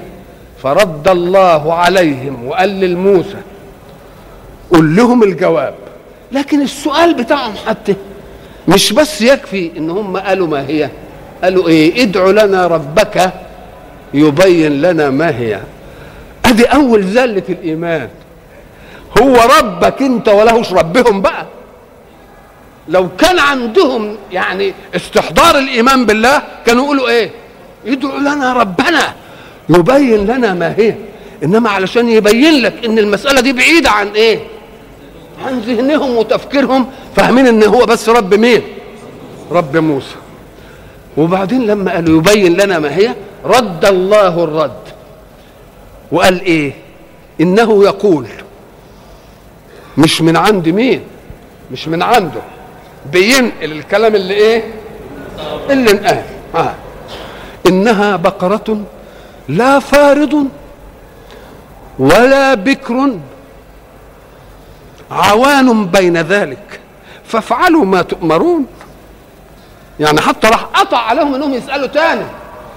فرد 0.63 1.07
الله 1.07 1.73
عليهم 1.73 2.47
وقال 2.47 2.69
للموسى 2.69 3.37
قل 4.71 4.95
لهم 4.95 5.23
الجواب. 5.23 5.73
لكن 6.31 6.61
السؤال 6.61 7.13
بتاعهم 7.13 7.53
حتى 7.67 7.95
مش 8.67 8.93
بس 8.93 9.21
يكفي 9.21 9.71
إن 9.77 9.89
هم 9.89 10.17
قالوا 10.17 10.47
ما 10.47 10.67
هي. 10.67 10.89
قالوا 11.43 11.67
إيه؟ 11.67 12.03
ادعوا 12.03 12.31
لنا 12.31 12.67
ربك 12.67 13.33
يبين 14.13 14.81
لنا 14.81 15.09
ما 15.09 15.37
هي. 15.37 15.59
أدي 16.45 16.65
أول 16.65 17.03
زلة 17.03 17.43
الإيمان. 17.49 18.09
هو 19.21 19.37
ربك 19.59 20.01
أنت 20.01 20.29
ولهش 20.29 20.73
ربهم 20.73 21.21
بقى؟ 21.21 21.45
لو 22.87 23.09
كان 23.17 23.39
عندهم 23.39 24.15
يعني 24.31 24.73
استحضار 24.95 25.57
الإيمان 25.57 26.05
بالله 26.05 26.41
كانوا 26.65 26.83
يقولوا 26.83 27.09
إيه؟ 27.09 27.31
يدعوا 27.85 28.19
لنا 28.19 28.53
ربنا. 28.53 29.13
يبين 29.69 30.25
لنا 30.27 30.53
ما 30.53 30.75
هي. 30.77 30.95
إنما 31.43 31.69
علشان 31.69 32.09
يبين 32.09 32.61
لك 32.61 32.85
إن 32.85 32.99
المسألة 32.99 33.41
دي 33.41 33.53
بعيدة 33.53 33.89
عن 33.89 34.07
إيه؟ 34.07 34.39
عن 35.45 35.59
ذهنهم 35.59 36.17
وتفكيرهم 36.17 36.87
فاهمين 37.15 37.47
إن 37.47 37.63
هو 37.63 37.85
بس 37.85 38.09
رب 38.09 38.33
مين؟ 38.33 38.61
رب 39.51 39.77
موسى. 39.77 40.15
وبعدين 41.17 41.67
لما 41.67 41.91
قالوا 41.91 42.17
يبين 42.17 42.53
لنا 42.53 42.79
ما 42.79 42.95
هي 42.95 43.13
رد 43.45 43.85
الله 43.85 44.43
الرد. 44.43 44.83
وقال 46.11 46.41
إيه؟ 46.41 46.73
إنه 47.41 47.83
يقول 47.83 48.27
مش 49.97 50.21
من 50.21 50.37
عند 50.37 50.69
مين؟ 50.69 51.03
مش 51.71 51.87
من 51.87 52.01
عنده. 52.01 52.41
بينقل 53.11 53.71
الكلام 53.71 54.15
اللي 54.15 54.33
إيه؟ 54.33 54.73
اللي 55.69 55.91
انقال. 55.91 56.23
آه. 56.55 56.75
إنها 57.67 58.15
بقرة 58.15 58.83
لا 59.47 59.79
فارض 59.79 60.47
ولا 61.99 62.53
بكر 62.53 63.17
عوان 65.11 65.85
بين 65.85 66.17
ذلك. 66.17 66.79
فافعلوا 67.25 67.85
ما 67.85 68.01
تؤمرون. 68.01 68.65
يعني 69.99 70.21
حتى 70.21 70.47
راح 70.47 70.63
قطع 70.63 70.97
عليهم 70.97 71.35
إنهم 71.35 71.53
يسألوا 71.53 71.87
تاني. 71.87 72.25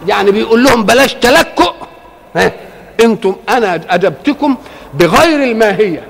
يعني 0.08 0.30
بيقول 0.30 0.64
لهم 0.64 0.84
بلاش 0.84 1.14
تلكؤ 1.14 1.72
ها؟ 2.36 2.52
أنتم 3.00 3.36
أنا 3.48 3.80
اجبتكم 3.90 4.56
بغير 4.94 5.42
الماهية 5.42 6.02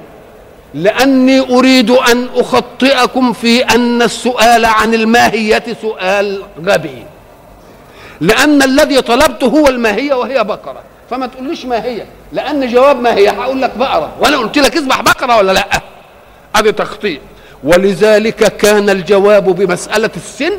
لاني 0.74 1.40
اريد 1.40 1.90
ان 1.90 2.28
اخطئكم 2.34 3.32
في 3.32 3.64
ان 3.64 4.02
السؤال 4.02 4.64
عن 4.64 4.94
الماهية 4.94 5.64
سؤال 5.82 6.42
غبي. 6.66 7.04
لأن 8.20 8.62
الذي 8.62 9.02
طلبته 9.02 9.46
هو 9.46 9.68
الماهية 9.68 10.14
وهي 10.14 10.44
بقرة. 10.44 10.82
فما 11.10 11.26
تقوليش 11.26 11.64
ما 11.64 11.84
هي 11.84 12.02
لأن 12.32 12.68
جواب 12.68 13.00
ما 13.00 13.14
هي 13.14 13.28
هقول 13.28 13.62
لك 13.62 13.76
بقرة. 13.76 14.12
وأنا 14.20 14.36
قلت 14.36 14.58
لك 14.58 14.76
اذبح 14.76 15.00
بقرة 15.00 15.36
ولا 15.36 15.52
لا؟ 15.52 15.66
ادي 16.56 16.72
تخطيط. 16.72 17.20
ولذلك 17.64 18.56
كان 18.56 18.90
الجواب 18.90 19.44
بمسألة 19.44 20.10
السن 20.16 20.52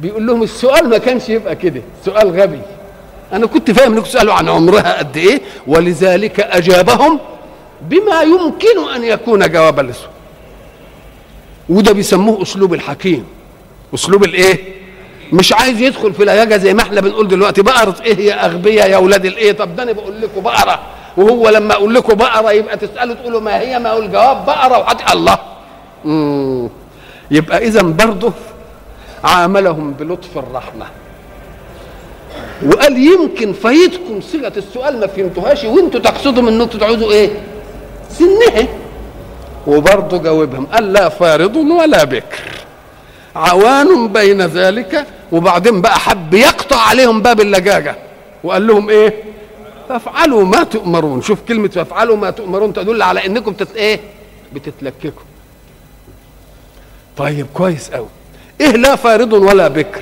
بيقول 0.00 0.26
لهم 0.26 0.42
السؤال 0.42 0.88
ما 0.88 0.98
كانش 0.98 1.28
يبقى 1.28 1.56
كده 1.56 1.82
سؤال 2.04 2.40
غبي. 2.40 2.60
أنا 3.32 3.46
كنت 3.46 3.70
فاهم 3.70 3.92
إنكم 3.92 4.04
تسالوا 4.04 4.34
عن 4.34 4.48
عمرها 4.48 4.98
قد 4.98 5.16
إيه 5.16 5.40
ولذلك 5.66 6.40
أجابهم 6.40 7.20
بما 7.82 8.22
يمكن 8.22 8.94
أن 8.96 9.04
يكون 9.04 9.50
جوابا 9.52 9.82
للسؤال 9.82 10.10
وده 11.68 11.92
بيسموه 11.92 12.42
أسلوب 12.42 12.74
الحكيم. 12.74 13.26
أسلوب 13.94 14.24
الإيه؟ 14.24 14.58
مش 15.32 15.52
عايز 15.52 15.80
يدخل 15.80 16.12
في 16.12 16.24
لهجه 16.24 16.56
زي 16.56 16.74
ما 16.74 16.82
إحنا 16.82 17.00
بنقول 17.00 17.28
دلوقتي. 17.28 17.62
بقرة 17.62 17.96
إيه 18.04 18.18
يا 18.26 18.46
اغبياء 18.46 18.90
يا 18.90 18.96
أولاد 18.96 19.24
الإيه؟ 19.24 19.52
طب 19.52 19.76
ده 19.76 19.82
أنا 19.82 19.92
بقول 19.92 20.20
لكم 20.20 20.40
بقرة. 20.40 20.80
وهو 21.16 21.48
لما 21.48 21.74
أقول 21.74 21.94
لكم 21.94 22.14
بقرة 22.14 22.52
يبقى 22.52 22.76
تسألوا 22.76 23.14
تقولوا 23.14 23.40
ما 23.40 23.60
هي 23.60 23.78
ما 23.78 23.90
هو 23.90 23.98
الجواب 23.98 24.46
بقرة 24.46 24.78
وحد 24.78 24.96
الله. 25.12 25.38
مم. 26.04 26.68
يبقى 27.30 27.58
اذا 27.58 27.82
برضه 27.82 28.32
عاملهم 29.24 29.92
بلطف 29.92 30.38
الرحمة. 30.38 30.86
وقال 32.66 32.96
يمكن 32.96 33.52
فايتكم 33.52 34.20
صيغة 34.20 34.52
السؤال 34.56 35.00
ما 35.00 35.06
فهمتوهاش 35.06 35.64
وانتوا 35.64 36.00
تقصدوا 36.00 36.42
من 36.42 36.60
انكم 36.60 36.78
تعوزوا 36.78 37.12
إيه؟ 37.12 37.30
سنها. 38.10 38.68
وبرضه 39.66 40.18
جاوبهم 40.18 40.66
قال 40.66 40.92
لا 40.92 41.08
فارض 41.08 41.56
ولا 41.56 42.04
بكر. 42.04 42.42
عوان 43.36 44.08
بين 44.08 44.42
ذلك 44.42 45.06
وبعدين 45.32 45.80
بقى 45.80 45.98
حب 45.98 46.34
يقطع 46.34 46.76
عليهم 46.76 47.22
باب 47.22 47.40
اللجاجه 47.40 47.96
وقال 48.44 48.66
لهم 48.66 48.90
إيه؟ 48.90 49.22
فافعلوا 49.88 50.44
ما 50.44 50.62
تؤمرون. 50.62 51.22
شوف 51.22 51.38
كلمة 51.48 51.68
فافعلوا 51.68 52.16
ما 52.16 52.30
تؤمرون 52.30 52.72
تدل 52.72 53.02
على 53.02 53.26
انكم 53.26 53.54
إيه؟ 53.76 54.00
بتتلككوا. 54.52 55.22
طيب 57.16 57.46
كويس 57.54 57.90
قوي. 57.90 58.08
إيه 58.60 58.70
لا 58.70 58.96
فارض 58.96 59.32
ولا 59.32 59.68
بكر. 59.68 60.00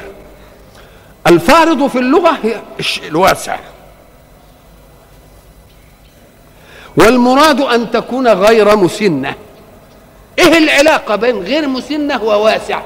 الفارض 1.27 1.87
في 1.87 1.99
اللغة 1.99 2.39
هي 2.43 2.61
الشيء 2.79 3.09
الواسع. 3.09 3.59
والمراد 6.97 7.61
أن 7.61 7.91
تكون 7.91 8.29
غير 8.29 8.77
مسنة. 8.77 9.35
إيه 10.39 10.59
العلاقة 10.59 11.17
بين 11.17 11.43
غير 11.43 11.69
مسنة 11.69 12.23
وواسع؟ 12.23 12.83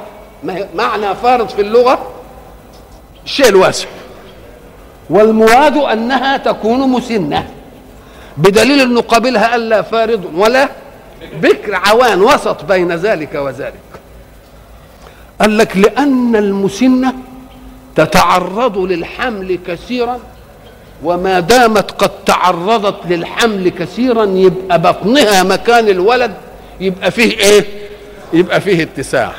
معنى 0.74 1.14
فارض 1.14 1.48
في 1.48 1.60
اللغة؟ 1.60 2.12
الشيء 3.24 3.48
الواسع. 3.48 3.88
والمراد 5.10 5.76
أنها 5.76 6.36
تكون 6.36 6.80
مسنة. 6.80 7.50
بدليل 8.36 8.80
أنه 8.80 9.00
قابلها 9.00 9.56
ألا 9.56 9.82
فارض 9.82 10.30
ولا 10.34 10.68
بكر 11.32 11.74
عوان 11.74 12.22
وسط 12.22 12.64
بين 12.64 12.92
ذلك 12.92 13.34
وذلك. 13.34 13.80
قال 15.40 15.58
لك 15.58 15.76
لأن 15.76 16.36
المسنه 16.36 17.12
تتعرض 17.96 18.78
للحمل 18.78 19.58
كثيرا 19.66 20.18
وما 21.04 21.40
دامت 21.40 21.90
قد 21.90 22.10
تعرضت 22.26 22.96
للحمل 23.06 23.68
كثيرا 23.68 24.24
يبقى 24.24 24.78
بطنها 24.82 25.42
مكان 25.42 25.88
الولد 25.88 26.34
يبقى 26.80 27.10
فيه 27.10 27.38
إيه؟ 27.38 27.64
يبقى 28.32 28.60
فيه 28.60 28.82
اتساع. 28.82 29.32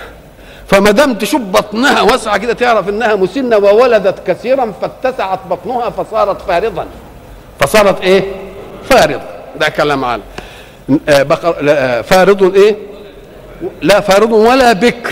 فما 0.68 0.92
دام 0.92 1.14
تشوف 1.14 1.42
بطنها 1.42 2.02
واسعة 2.02 2.38
كده 2.38 2.54
تعرف 2.54 2.90
إنها 2.90 3.16
مسنة 3.16 3.58
وولدت 3.58 4.28
كثيرا 4.28 4.74
فاتسعت 4.82 5.40
بطنها 5.50 5.90
فصارت 5.90 6.42
فارضا. 6.42 6.86
فصارت 7.60 8.02
إيه؟ 8.02 8.24
فارض. 8.90 9.22
ده 9.60 9.70
كلام 9.70 10.06
عن 10.06 10.22
بقر 11.08 11.62
لا 11.62 12.02
فارض 12.02 12.56
إيه؟ 12.56 12.76
لا 13.82 14.00
فارض 14.00 14.32
ولا 14.32 14.74
بكر. 14.74 15.12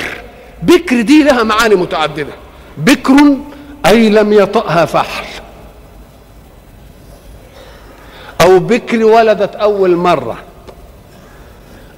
بكر 0.64 1.02
دي 1.02 1.24
لها 1.24 1.44
معاني 1.44 1.76
متعددة. 1.76 2.34
بكر 2.78 3.16
أي 3.86 4.10
لم 4.10 4.34
يطأها 4.34 4.86
فحل. 4.86 5.26
أو 8.42 8.60
بكر 8.60 9.04
ولدت 9.04 9.56
أول 9.56 9.96
مرة. 9.96 10.38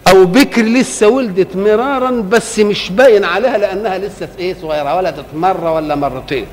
أو 0.07 0.25
بكر 0.25 0.61
لسه 0.61 1.07
ولدت 1.07 1.55
مرارا 1.55 2.11
بس 2.11 2.59
مش 2.59 2.89
باين 2.89 3.23
عليها 3.23 3.57
لأنها 3.57 3.97
لسه 3.97 4.29
إيه 4.39 4.55
صغيرة 4.61 4.95
ولدت 4.97 5.25
مرة 5.35 5.73
ولا 5.73 5.95
مرتين. 5.95 6.45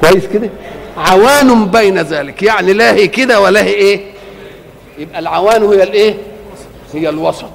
كويس 0.00 0.26
كده؟ 0.26 0.50
عوان 0.96 1.66
بين 1.66 1.98
ذلك. 1.98 2.42
يعني 2.42 2.72
لا 2.72 2.94
هي 2.94 3.08
كده 3.08 3.40
ولا 3.40 3.62
هي 3.62 3.74
إيه؟ 3.74 4.00
يبقى 4.98 5.18
العوان 5.18 5.62
هي 5.62 5.82
الإيه؟ 5.82 6.14
هي 6.94 7.08
الوسط. 7.08 7.50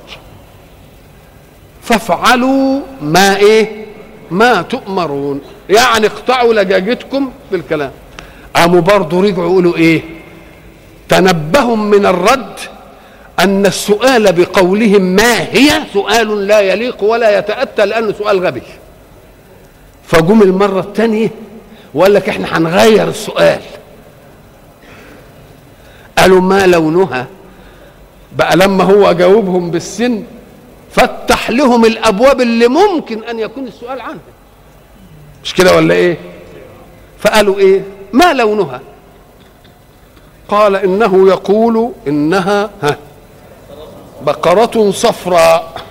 فافعلوا 1.87 2.79
ما 3.01 3.37
إيه؟ 3.37 3.85
ما 4.31 4.61
تؤمرون. 4.61 5.41
يعني 5.69 6.07
اقطعوا 6.07 6.53
لجاجتكم 6.53 7.31
بالكلام 7.51 7.91
قاموا 8.55 8.81
برضه 8.81 9.21
رجعوا 9.21 9.45
يقولوا 9.45 9.75
إيه؟ 9.75 10.01
تنبهوا 11.09 11.75
من 11.75 12.05
الرد 12.05 12.59
أن 13.39 13.65
السؤال 13.65 14.33
بقولهم 14.33 15.01
ما 15.01 15.39
هي 15.39 15.69
سؤال 15.93 16.47
لا 16.47 16.59
يليق 16.59 17.03
ولا 17.03 17.37
يتأتى 17.39 17.85
لأنه 17.85 18.13
سؤال 18.13 18.45
غبي. 18.45 18.61
فجم 20.07 20.41
المرة 20.41 20.79
الثانية 20.79 21.29
وقال 21.93 22.13
لك 22.13 22.29
إحنا 22.29 22.57
هنغير 22.57 23.07
السؤال. 23.07 23.61
قالوا 26.17 26.41
ما 26.41 26.67
لونها؟ 26.67 27.27
بقى 28.37 28.57
لما 28.57 28.83
هو 28.83 29.11
جاوبهم 29.11 29.71
بالسن 29.71 30.23
فتح 30.91 31.49
لهم 31.49 31.85
الأبواب 31.85 32.41
اللي 32.41 32.67
ممكن 32.67 33.23
أن 33.23 33.39
يكون 33.39 33.67
السؤال 33.67 34.01
عنها 34.01 34.19
مش 35.43 35.53
كده 35.53 35.75
ولا 35.75 35.93
إيه؟ 35.93 36.17
فقالوا 37.19 37.59
إيه؟ 37.59 37.83
ما 38.13 38.33
لونها؟ 38.33 38.81
قال 40.49 40.75
إنه 40.75 41.27
يقول 41.27 41.91
إنها 42.07 42.69
ها 42.83 42.97
بقرة 44.21 44.91
صفراء. 44.91 45.81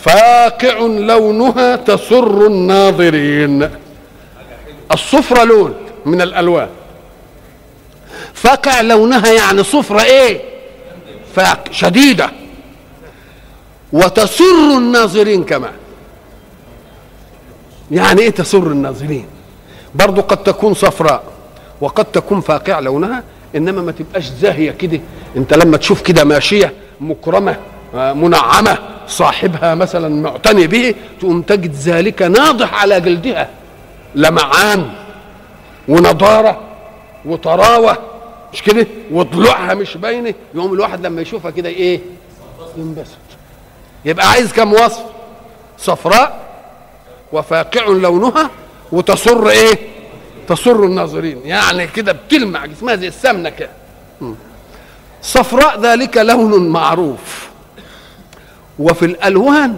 فاقع 0.00 0.78
لونها 0.78 1.76
تسر 1.76 2.46
الناظرين. 2.46 3.70
الصفرة 4.92 5.44
لون 5.44 5.74
من 6.06 6.20
الألوان. 6.20 6.68
فاقع 8.34 8.80
لونها 8.80 9.32
يعني 9.32 9.64
صفرة 9.64 10.02
إيه؟ 10.02 10.40
فاق 11.36 11.68
شديدة. 11.70 12.30
وتسر 13.92 14.76
الناظرين 14.78 15.44
كمان 15.44 15.72
يعني 17.90 18.20
إيه 18.20 18.30
تسر 18.30 18.66
الناظرين؟ 18.66 19.26
برضو 19.94 20.20
قد 20.20 20.42
تكون 20.42 20.74
صفراء 20.74 21.22
وقد 21.80 22.04
تكون 22.04 22.40
فاقع 22.40 22.78
لونها 22.78 23.22
إنما 23.56 23.82
ما 23.82 23.92
تبقاش 23.92 24.24
زاهية 24.24 24.70
كده. 24.70 25.00
أنت 25.36 25.54
لما 25.54 25.76
تشوف 25.76 26.02
كده 26.02 26.24
ماشية 26.24 26.72
مكرمة 27.00 27.56
منعمة 27.94 28.78
صاحبها 29.08 29.74
مثلا 29.74 30.22
معتني 30.22 30.66
به 30.66 30.94
تقوم 31.20 31.42
تجد 31.42 31.74
ذلك 31.74 32.22
ناضح 32.22 32.82
على 32.82 33.00
جلدها. 33.00 33.50
لمعان 34.14 34.90
ونضارة 35.88 36.60
وطراوة 37.24 37.98
مش 38.52 38.62
كده؟ 38.62 38.86
وضلوعها 39.10 39.74
مش 39.74 39.96
باينة. 39.96 40.34
يقوم 40.54 40.72
الواحد 40.72 41.06
لما 41.06 41.22
يشوفها 41.22 41.50
كده 41.50 41.68
إيه؟ 41.68 42.00
ينبسط. 42.78 43.16
يبقى 44.06 44.30
عايز 44.30 44.52
كم 44.52 44.72
وصف؟ 44.72 45.02
صفراء 45.78 46.46
وفاقع 47.32 47.84
لونها 47.86 48.50
وتصر 48.92 49.48
إيه؟ 49.48 49.78
تسر 50.48 50.84
الناظرين. 50.84 51.40
يعني 51.44 51.86
كده 51.86 52.12
بتلمع 52.12 52.66
جسمها 52.66 52.96
زي 52.96 53.08
السمنة 53.08 53.48
كده. 53.50 53.70
صفراء 55.22 55.80
ذلك 55.80 56.16
لون 56.16 56.68
معروف. 56.68 57.48
وفي 58.78 59.04
الألوان 59.04 59.76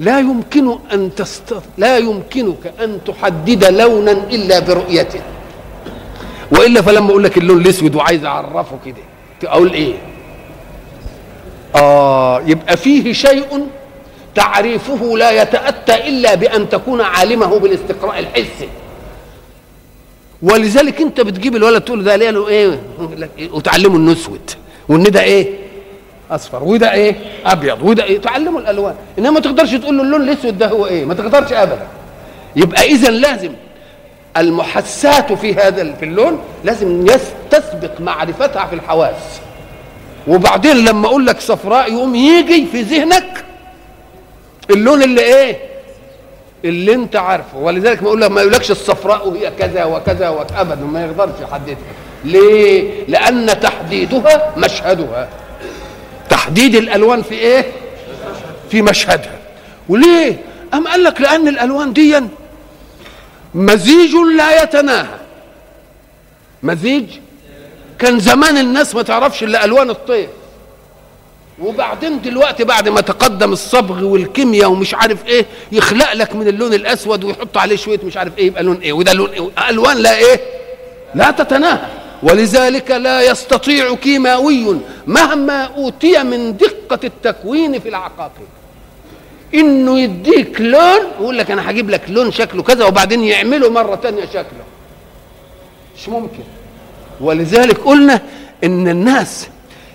لا 0.00 0.18
يمكن 0.18 0.78
أن 0.92 1.14
تست... 1.14 1.54
لا 1.78 1.98
يمكنك 1.98 2.72
أن 2.80 3.00
تحدد 3.06 3.64
لونا 3.64 4.12
إلا 4.12 4.58
برؤيته 4.58 5.20
وإلا 6.50 6.82
فلما 6.82 7.10
أقول 7.10 7.24
لك 7.24 7.38
اللون 7.38 7.60
الأسود 7.60 7.94
وعايز 7.94 8.24
أعرفه 8.24 8.78
كده 8.86 8.96
أقول 9.44 9.72
إيه؟ 9.72 9.94
آه 11.74 12.40
يبقى 12.40 12.76
فيه 12.76 13.12
شيء 13.12 13.66
تعريفه 14.34 15.16
لا 15.18 15.42
يتأتى 15.42 16.08
إلا 16.08 16.34
بأن 16.34 16.68
تكون 16.68 17.00
عالمه 17.00 17.58
بالاستقراء 17.58 18.18
الحسي. 18.18 18.68
ولذلك 20.42 21.00
أنت 21.00 21.20
بتجيب 21.20 21.56
الولد 21.56 21.82
تقول 21.82 22.04
ده 22.04 22.16
له 22.16 22.48
إيه؟ 22.48 22.80
وتعلمه 23.52 23.96
إنه 23.96 24.12
أسود. 24.12 24.50
وإن 24.88 25.02
ده 25.02 25.22
إيه؟ 25.22 25.50
أصفر. 26.30 26.62
وده 26.64 26.92
إيه؟ 26.92 27.16
أبيض. 27.46 27.82
وده 27.82 28.04
إيه؟ 28.04 28.20
تعلمه 28.20 28.58
الألوان. 28.58 28.94
إنما 29.18 29.30
ما 29.30 29.40
تقدرش 29.40 29.74
تقول 29.74 29.96
له 29.96 30.02
اللون 30.02 30.22
الأسود 30.22 30.58
ده 30.58 30.68
هو 30.68 30.86
إيه؟ 30.86 31.04
ما 31.04 31.14
تقدرش 31.14 31.52
ابدا. 31.52 31.86
يبقى 32.56 32.82
اذا 32.82 33.10
لازم 33.10 33.52
المحسات 34.36 35.32
في 35.32 35.54
هذا 35.54 35.92
في 35.92 36.04
اللون 36.04 36.38
لازم 36.64 37.06
تسبق 37.50 38.00
معرفتها 38.00 38.66
في 38.66 38.74
الحواس. 38.74 39.40
وبعدين 40.28 40.76
لما 40.84 41.06
أقول 41.06 41.26
لك 41.26 41.40
صفراء 41.40 41.92
يقوم 41.92 42.14
يجي 42.14 42.66
في 42.66 42.82
ذهنك 42.82 43.44
اللون 44.70 45.02
اللي 45.02 45.20
إيه؟ 45.20 45.58
اللي 46.64 46.94
انت 46.94 47.16
عارفه. 47.16 47.58
ولذلك 47.58 48.02
ما 48.02 48.08
أقول 48.08 48.20
لك 48.20 48.30
ما 48.30 48.40
يقولكش 48.40 48.70
الصفراء 48.70 49.32
هي 49.36 49.50
كذا 49.58 49.84
وكذا 49.84 50.28
وابدا 50.28 50.84
ما 50.84 51.04
يقدرش 51.04 51.40
يحددها 51.42 51.76
ليه؟ 52.24 53.04
لأن 53.08 53.60
تحديدها 53.60 54.52
مشهدها. 54.56 55.28
تحديد 56.30 56.74
الألوان 56.74 57.22
في 57.22 57.34
إيه؟ 57.34 57.64
في 58.70 58.82
مشهدها. 58.82 59.38
وليه؟ 59.88 60.38
أم 60.74 60.88
قال 60.88 61.04
لك 61.04 61.20
لأن 61.20 61.48
الألوان 61.48 61.92
دي 61.92 62.20
مزيج 63.54 64.14
لا 64.36 64.62
يتناهى. 64.62 65.18
مزيج 66.62 67.04
كان 68.04 68.18
زمان 68.18 68.58
الناس 68.58 68.94
ما 68.94 69.02
تعرفش 69.02 69.42
إلا 69.42 69.64
ألوان 69.64 69.90
الطير. 69.90 70.28
وبعدين 71.62 72.20
دلوقتي 72.22 72.64
بعد 72.64 72.88
ما 72.88 73.00
تقدم 73.00 73.52
الصبغ 73.52 74.04
والكيمياء 74.04 74.70
ومش 74.70 74.94
عارف 74.94 75.26
إيه 75.26 75.46
يخلق 75.72 76.12
لك 76.12 76.34
من 76.36 76.48
اللون 76.48 76.74
الأسود 76.74 77.24
ويحط 77.24 77.56
عليه 77.56 77.76
شوية 77.76 78.00
مش 78.04 78.16
عارف 78.16 78.38
إيه 78.38 78.46
يبقى 78.46 78.62
لون 78.62 78.76
إيه. 78.76 78.92
وده 78.92 79.12
لون 79.12 79.30
إيه؟ 79.30 79.70
ألوان 79.70 79.96
لا 79.96 80.16
إيه؟ 80.16 80.40
لا 81.14 81.30
تتناهى. 81.30 81.86
ولذلك 82.22 82.90
لا 82.90 83.22
يستطيع 83.22 83.94
كيماوي 83.94 84.80
مهما 85.06 85.62
أوتي 85.64 86.22
من 86.22 86.56
دقة 86.56 87.00
التكوين 87.04 87.78
في 87.80 87.88
العقاقير 87.88 88.46
إنه 89.54 90.00
يديك 90.00 90.60
لون 90.60 91.00
ويقول 91.20 91.38
لك 91.38 91.50
أنا 91.50 91.70
هجيب 91.70 91.90
لك 91.90 92.02
لون 92.08 92.32
شكله 92.32 92.62
كذا 92.62 92.84
وبعدين 92.84 93.24
يعمله 93.24 93.70
مرة 93.70 93.94
تانية 93.94 94.24
شكله. 94.26 94.64
مش 95.96 96.08
ممكن. 96.08 96.42
ولذلك 97.20 97.78
قلنا 97.78 98.20
إن 98.64 98.88
الناس 98.88 99.48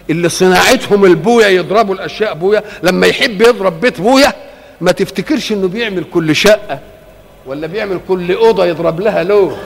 اللي 0.10 0.30
صناعتهم 0.30 1.06
البويا 1.06 1.48
يضربوا 1.48 1.96
الأشياء 1.96 2.34
بويا 2.34 2.64
لما 2.84 3.08
يحب 3.08 3.42
يضرب 3.42 3.82
بيت 3.82 4.02
بويا 4.02 4.34
ما 4.82 4.92
تفتكرش 4.92 5.52
إنه 5.52 5.68
بيعمل 5.68 6.04
كل 6.14 6.36
شقة 6.36 6.80
ولا 7.46 7.68
بيعمل 7.68 8.00
كل 8.08 8.32
أوضة 8.34 8.66
يضرب 8.66 9.00
لها 9.00 9.24
لون. 9.24 9.58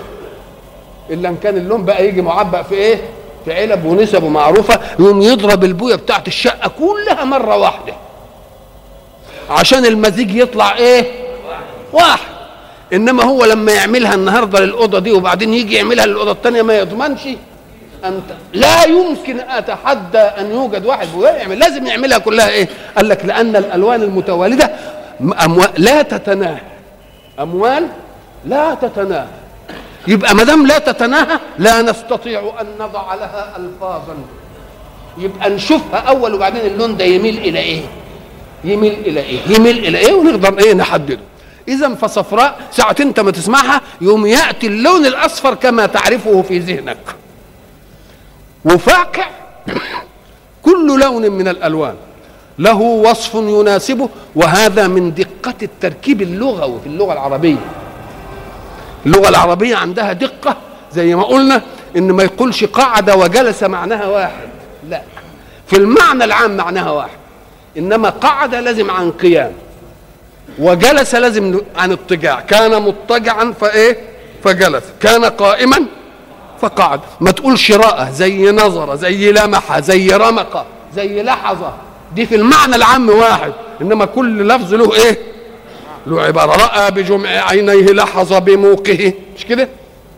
إلا 1.10 1.30
إن 1.30 1.38
كان 1.44 1.58
اللون 1.58 1.86
بقى 1.86 2.08
يجي 2.08 2.22
معبأ 2.22 2.62
في 2.62 2.76
إيه؟ 2.76 3.02
في 3.46 3.54
علب 3.54 3.86
ونسب 3.86 4.24
معروفه 4.24 4.80
يقوم 5.00 5.22
يضرب 5.22 5.64
البوية 5.64 5.96
بتاعت 5.96 6.28
الشقة 6.28 6.72
كلها 6.80 7.24
مرة 7.24 7.58
واحدة. 7.58 7.94
عشان 9.50 9.86
المزيج 9.86 10.36
يطلع 10.36 10.78
إيه؟ 10.78 11.12
واحد. 11.94 12.33
إنما 12.94 13.24
هو 13.24 13.46
لما 13.46 13.72
يعملها 13.72 14.16
النهارده 14.16 14.60
للأوضة 14.60 15.00
دي 15.00 15.12
وبعدين 15.12 15.54
يجي 15.54 15.76
يعملها 15.76 16.06
للأوضة 16.06 16.32
الثانية 16.32 16.62
ما 16.62 16.78
يضمنش 16.78 17.20
أنت 18.06 18.24
لا 18.54 18.84
يمكن 18.84 19.40
أتحدى 19.40 20.18
أن 20.18 20.52
يوجد 20.52 20.86
واحد 20.86 21.08
يعمل. 21.24 21.60
لازم 21.60 21.86
يعملها 21.86 22.18
كلها 22.18 22.50
إيه؟ 22.50 22.70
قال 22.98 23.10
لك 23.10 23.26
لأن 23.26 23.56
الألوان 23.56 24.02
المتوالدة 24.02 24.74
أموال 25.46 25.70
لا 25.78 26.02
تتناهى. 26.02 26.62
أموال 27.40 27.88
لا 28.46 28.74
تتناهى. 28.74 29.28
يبقى 30.08 30.36
ما 30.36 30.44
دام 30.44 30.68
لا 30.68 30.80
تتناهى 30.80 31.40
لا 31.60 31.82
نستطيع 31.82 32.40
أن 32.62 32.68
نضع 32.80 33.14
لها 33.14 33.58
ألفاظا. 33.58 34.16
يبقى 35.18 35.50
نشوفها 35.50 36.00
أول 36.00 36.34
وبعدين 36.34 36.62
اللون 36.62 36.98
ده 36.98 37.06
يميل 37.06 37.38
إلى 37.38 37.60
إيه؟ 37.60 37.82
يميل 38.64 38.94
إلى 39.06 39.20
إيه؟ 39.20 39.40
يميل 39.50 39.78
إلى 39.78 39.98
إيه؟ 39.98 40.14
ونقدر 40.14 40.60
إيه؟ 40.60 40.74
نحدده. 40.74 41.20
إذا 41.68 41.96
فصفراء 41.96 42.60
ساعة 42.72 42.96
أنت 43.00 43.20
ما 43.20 43.32
تسمعها 43.32 43.82
يوم 44.02 44.26
يأتي 44.26 44.68
اللون 44.68 45.06
الأصفر 45.06 45.54
كما 45.54 45.86
تعرفه 45.86 46.42
في 46.42 46.60
ذهنك. 46.60 46.98
وفاقع 48.66 49.28
كل 50.62 51.00
لون 51.00 51.32
من 51.32 51.48
الألوان. 51.48 51.96
له 52.60 52.82
وصف 52.82 53.36
يناسبه 53.36 54.10
وهذا 54.36 54.88
من 54.88 55.14
دقة 55.14 55.54
التركيب 55.64 56.22
اللغوي 56.22 56.80
في 56.80 56.88
اللغة 56.88 57.14
العربية. 57.14 57.66
اللغة 59.06 59.30
العربية 59.30 59.76
عندها 59.76 60.14
دقة 60.14 60.58
زي 60.94 61.16
ما 61.16 61.24
قلنا 61.24 61.62
إن 61.98 62.12
ما 62.12 62.24
يقولش 62.24 62.64
قعد 62.64 63.10
وجلس 63.10 63.64
معناها 63.64 64.08
واحد. 64.08 64.50
لا. 64.90 65.02
في 65.68 65.78
المعنى 65.78 66.24
العام 66.24 66.58
معناها 66.58 66.92
واحد. 66.92 67.18
إنما 67.78 68.10
قعد 68.10 68.56
لازم 68.56 68.92
عن 68.92 69.12
قيام. 69.12 69.52
وجلس 70.60 71.16
لازم 71.16 71.62
عن 71.76 71.92
اضطجاع 71.92 72.40
كان 72.40 72.82
مضطجعا 72.82 73.54
فإيه؟ 73.62 73.98
فجلس. 74.44 74.84
كان 75.02 75.26
قائما 75.26 75.86
فقعد. 76.62 77.00
ما 77.22 77.32
تقولش 77.32 77.72
رأى 77.72 78.12
زي 78.12 78.52
نظر 78.52 78.96
زي 78.96 79.32
لمح 79.32 79.80
زي 79.80 80.08
رمق 80.10 80.66
زي 80.96 81.24
لحظة. 81.24 81.74
دي 82.16 82.26
في 82.26 82.36
المعنى 82.36 82.76
العام 82.76 83.10
واحد. 83.10 83.54
إنما 83.82 84.06
كل 84.06 84.48
لفظ 84.48 84.74
له 84.74 84.94
إيه؟ 84.96 85.18
له 86.08 86.22
عبارة. 86.22 86.52
رأى 86.52 86.92
بجمع 86.92 87.30
عينيه 87.30 87.86
لحظ 87.86 88.34
بموقه. 88.34 89.14
مش 89.38 89.46
كده؟ 89.46 89.70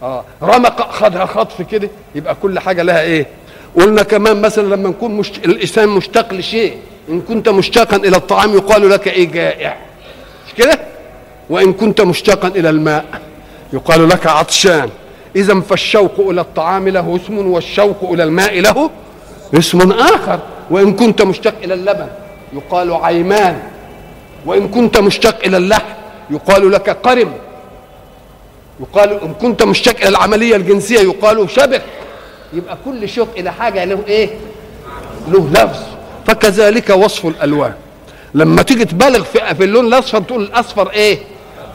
آه. 0.04 0.24
رمق 0.44 0.92
خدها 0.92 1.26
خطف 1.26 1.62
كده. 1.62 1.90
يبقى 2.16 2.36
كل 2.42 2.60
حاجة 2.60 2.82
لها 2.84 3.02
إيه؟ 3.02 3.28
قلنا 3.76 4.04
كمان 4.04 4.42
مثلا 4.42 4.76
لما 4.76 4.90
نكون 4.90 5.12
مش... 5.12 5.32
الإنسان 5.46 5.90
مشتاق 5.90 6.34
لشيء 6.34 6.78
إن 7.10 7.22
كنت 7.22 7.50
مشتاقا 7.50 7.96
إلى 7.98 8.18
الطعام 8.18 8.54
يقال 8.54 8.90
لك 8.90 9.08
إيه؟ 9.08 9.32
جائع. 9.32 9.78
كده؟ 10.58 10.80
وإن 11.50 11.74
كنت 11.74 12.02
مشتاقا 12.02 12.48
إلى 12.48 12.70
الماء. 12.70 13.06
يقال 13.74 14.10
لك 14.10 14.28
عطشان. 14.28 14.90
اذا 15.36 15.60
فالشوق 15.60 16.20
إلى 16.20 16.42
الطعام 16.42 16.88
له 16.88 17.20
اسم 17.24 17.52
والشوق 17.52 18.10
إلى 18.12 18.24
الماء 18.24 18.60
له 18.60 18.90
اسم 19.54 19.92
آخر. 19.92 20.40
وإن 20.70 20.94
كنت 20.94 21.22
مشتاق 21.22 21.54
إلى 21.64 21.74
اللبن 21.74 22.08
يقال 22.54 22.94
عيمان. 22.94 23.60
وإن 24.46 24.68
كنت 24.68 24.98
مشتاق 24.98 25.40
إلى 25.46 25.58
اللحم 25.58 25.94
يقال 26.30 26.72
لك 26.72 26.90
قرم. 26.90 27.34
يقال 28.80 29.22
إن 29.24 29.34
كنت 29.34 29.64
مشتاق 29.64 29.96
إلى 29.96 30.10
العملية 30.10 30.56
الجنسية 30.56 31.00
يقال 31.00 31.50
شبك. 31.50 31.84
يبقى 32.54 32.78
كل 32.86 33.10
شوق 33.10 33.28
إلى 33.38 33.54
حاجة 33.54 33.84
له 33.84 34.04
إيه؟ 34.08 34.30
له 35.28 35.50
لفظ. 35.52 35.80
فكذلك 36.28 36.90
وصف 36.90 37.26
الألوان. 37.26 37.74
لما 38.36 38.62
تيجي 38.62 38.86
تبالغ 38.86 39.24
في, 39.24 39.64
اللون 39.64 39.86
الأصفر 39.86 40.22
تقول 40.22 40.42
الأصفر 40.44 40.90
إيه؟ 40.90 41.20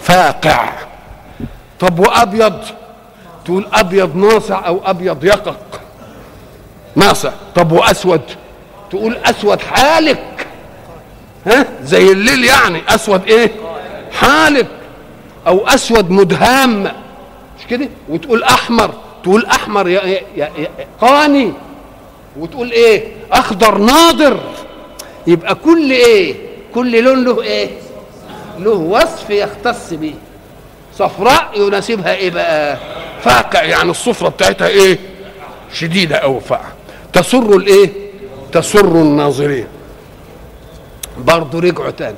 فاقع. 0.00 0.72
طب 1.80 1.98
وأبيض؟ 1.98 2.64
تقول 3.44 3.66
أبيض 3.72 4.16
ناصع 4.16 4.66
أو 4.66 4.80
أبيض 4.84 5.24
يقق. 5.24 5.80
ناصع. 6.96 7.30
طب 7.54 7.72
وأسود؟ 7.72 8.20
تقول 8.90 9.16
أسود 9.16 9.60
حالك. 9.60 10.46
ها؟ 11.46 11.66
زي 11.82 12.12
الليل 12.12 12.44
يعني. 12.44 12.82
أسود 12.88 13.24
إيه؟ 13.26 13.50
حالك. 14.12 14.68
أو 15.46 15.66
أسود 15.68 16.10
مدهام. 16.10 16.82
مش 17.58 17.66
كده؟ 17.70 17.88
وتقول 18.08 18.42
أحمر. 18.42 18.90
تقول 19.22 19.46
أحمر 19.46 19.88
يا 19.88 20.04
يا 20.04 20.22
يا 20.36 20.68
قاني. 21.00 21.52
وتقول 22.36 22.70
إيه؟ 22.70 23.08
أخضر 23.32 23.78
ناضر. 23.78 24.40
يبقى 25.26 25.54
كل 25.54 25.90
إيه؟ 25.90 26.49
كل 26.74 27.04
لون 27.04 27.24
له 27.24 27.42
إيه؟ 27.42 27.70
له 28.58 28.70
وصف 28.70 29.30
يختص 29.30 29.92
به. 29.92 30.14
صفراء 30.94 31.50
يناسبها 31.60 32.14
إيه 32.14 32.30
بقى؟ 32.30 32.78
فاقع 33.22 33.62
يعني 33.62 33.90
الصفرة 33.90 34.28
بتاعتها 34.28 34.68
إيه؟ 34.68 34.98
شديدة 35.72 36.16
أو 36.16 36.40
فاقع 36.40 36.68
تسر 37.12 37.56
الإيه؟ 37.56 37.90
تسر 38.52 38.86
الناظرين. 38.86 39.66
برضه 41.18 41.60
رجعوا 41.60 41.90
تاني. 41.90 42.16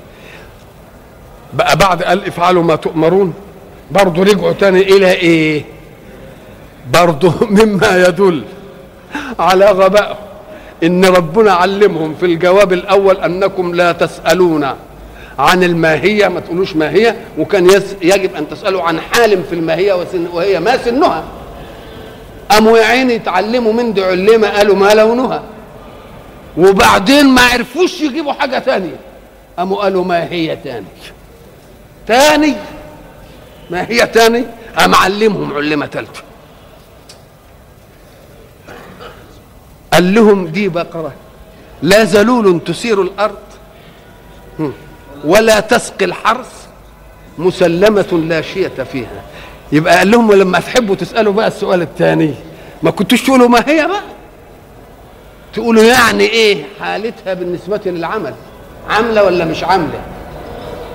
بقى 1.55 1.77
بعد 1.77 2.03
قال 2.03 2.27
افعلوا 2.27 2.63
ما 2.63 2.77
تؤمرون 2.77 3.35
برضه 3.91 4.23
رجعوا 4.23 4.53
تاني 4.53 4.81
إلى 4.83 5.13
إيه؟ 5.13 5.65
برضه 6.93 7.33
مما 7.57 8.05
يدل 8.09 8.45
على 9.39 9.65
غبائهم. 9.67 10.32
إن 10.83 11.05
ربنا 11.05 11.53
علمهم 11.53 12.15
في 12.15 12.27
الجواب 12.27 12.73
الأول 12.73 13.17
أنكم 13.17 13.75
لا 13.75 13.93
تسألون 13.93 14.69
عن 15.39 15.63
الماهية 15.63 16.29
ما 16.29 16.41
تقولوش 16.41 16.77
ماهية 16.77 17.17
وكان 17.39 17.71
يجب 18.03 18.35
أن 18.35 18.49
تسألوا 18.49 18.83
عن 18.83 19.01
حال 19.01 19.45
في 19.45 19.55
الماهية 19.55 20.07
وهي 20.33 20.61
ما 20.61 20.77
سنها. 20.77 21.25
قاموا 22.51 22.79
يا 22.79 22.85
عيني 22.85 23.15
يتعلموا 23.15 23.73
من 23.73 23.93
دي 23.93 24.05
علمه 24.05 24.49
قالوا 24.49 24.77
ما 24.77 24.95
لونها. 24.95 25.43
وبعدين 26.57 27.27
ما 27.29 27.43
عرفوش 27.43 28.01
يجيبوا 28.01 28.33
حاجة 28.33 28.59
ثانية 28.59 28.97
قاموا 29.59 29.77
قالوا 29.77 30.05
ما 30.05 30.25
هي 30.25 30.57
تاني. 30.57 30.87
تاني؟ 32.07 32.55
ما 33.71 33.87
هي 33.89 34.07
تاني؟ 34.07 34.45
قام 34.79 34.95
علمهم 34.95 35.53
علمة 35.55 35.87
ثالثه 35.87 36.23
قال 39.93 40.15
لهم 40.15 40.47
دي 40.47 40.69
بقرة. 40.69 41.13
لا 41.83 42.05
ذلول 42.05 42.61
تثير 42.67 43.03
الأرض 43.03 43.39
ولا 45.25 45.61
تسقي 45.61 46.05
الحرث 46.05 46.67
مسلمة 47.39 48.25
لا 48.29 48.43
شية 48.43 48.69
فيها. 48.93 49.23
يبقى 49.73 49.99
قال 49.99 50.11
لهم 50.11 50.33
لما 50.33 50.61
تحبوا 50.61 50.95
تسألوا 50.95 51.33
بقى 51.33 51.47
السؤال 51.49 51.83
الثاني 51.83 52.35
ما 52.83 52.91
كنتوش 52.91 53.23
تقولوا 53.23 53.49
ما 53.49 53.65
هي 53.67 53.87
بقى؟ 53.87 54.03
تقولوا 55.55 55.83
يعني 55.83 56.25
إيه 56.25 56.65
حالتها 56.81 57.35
بالنسبة 57.35 57.81
للعمل؟ 57.87 58.35
عاملة 58.89 59.25
ولا 59.25 59.45
مش 59.45 59.65
عاملة؟ 59.65 60.01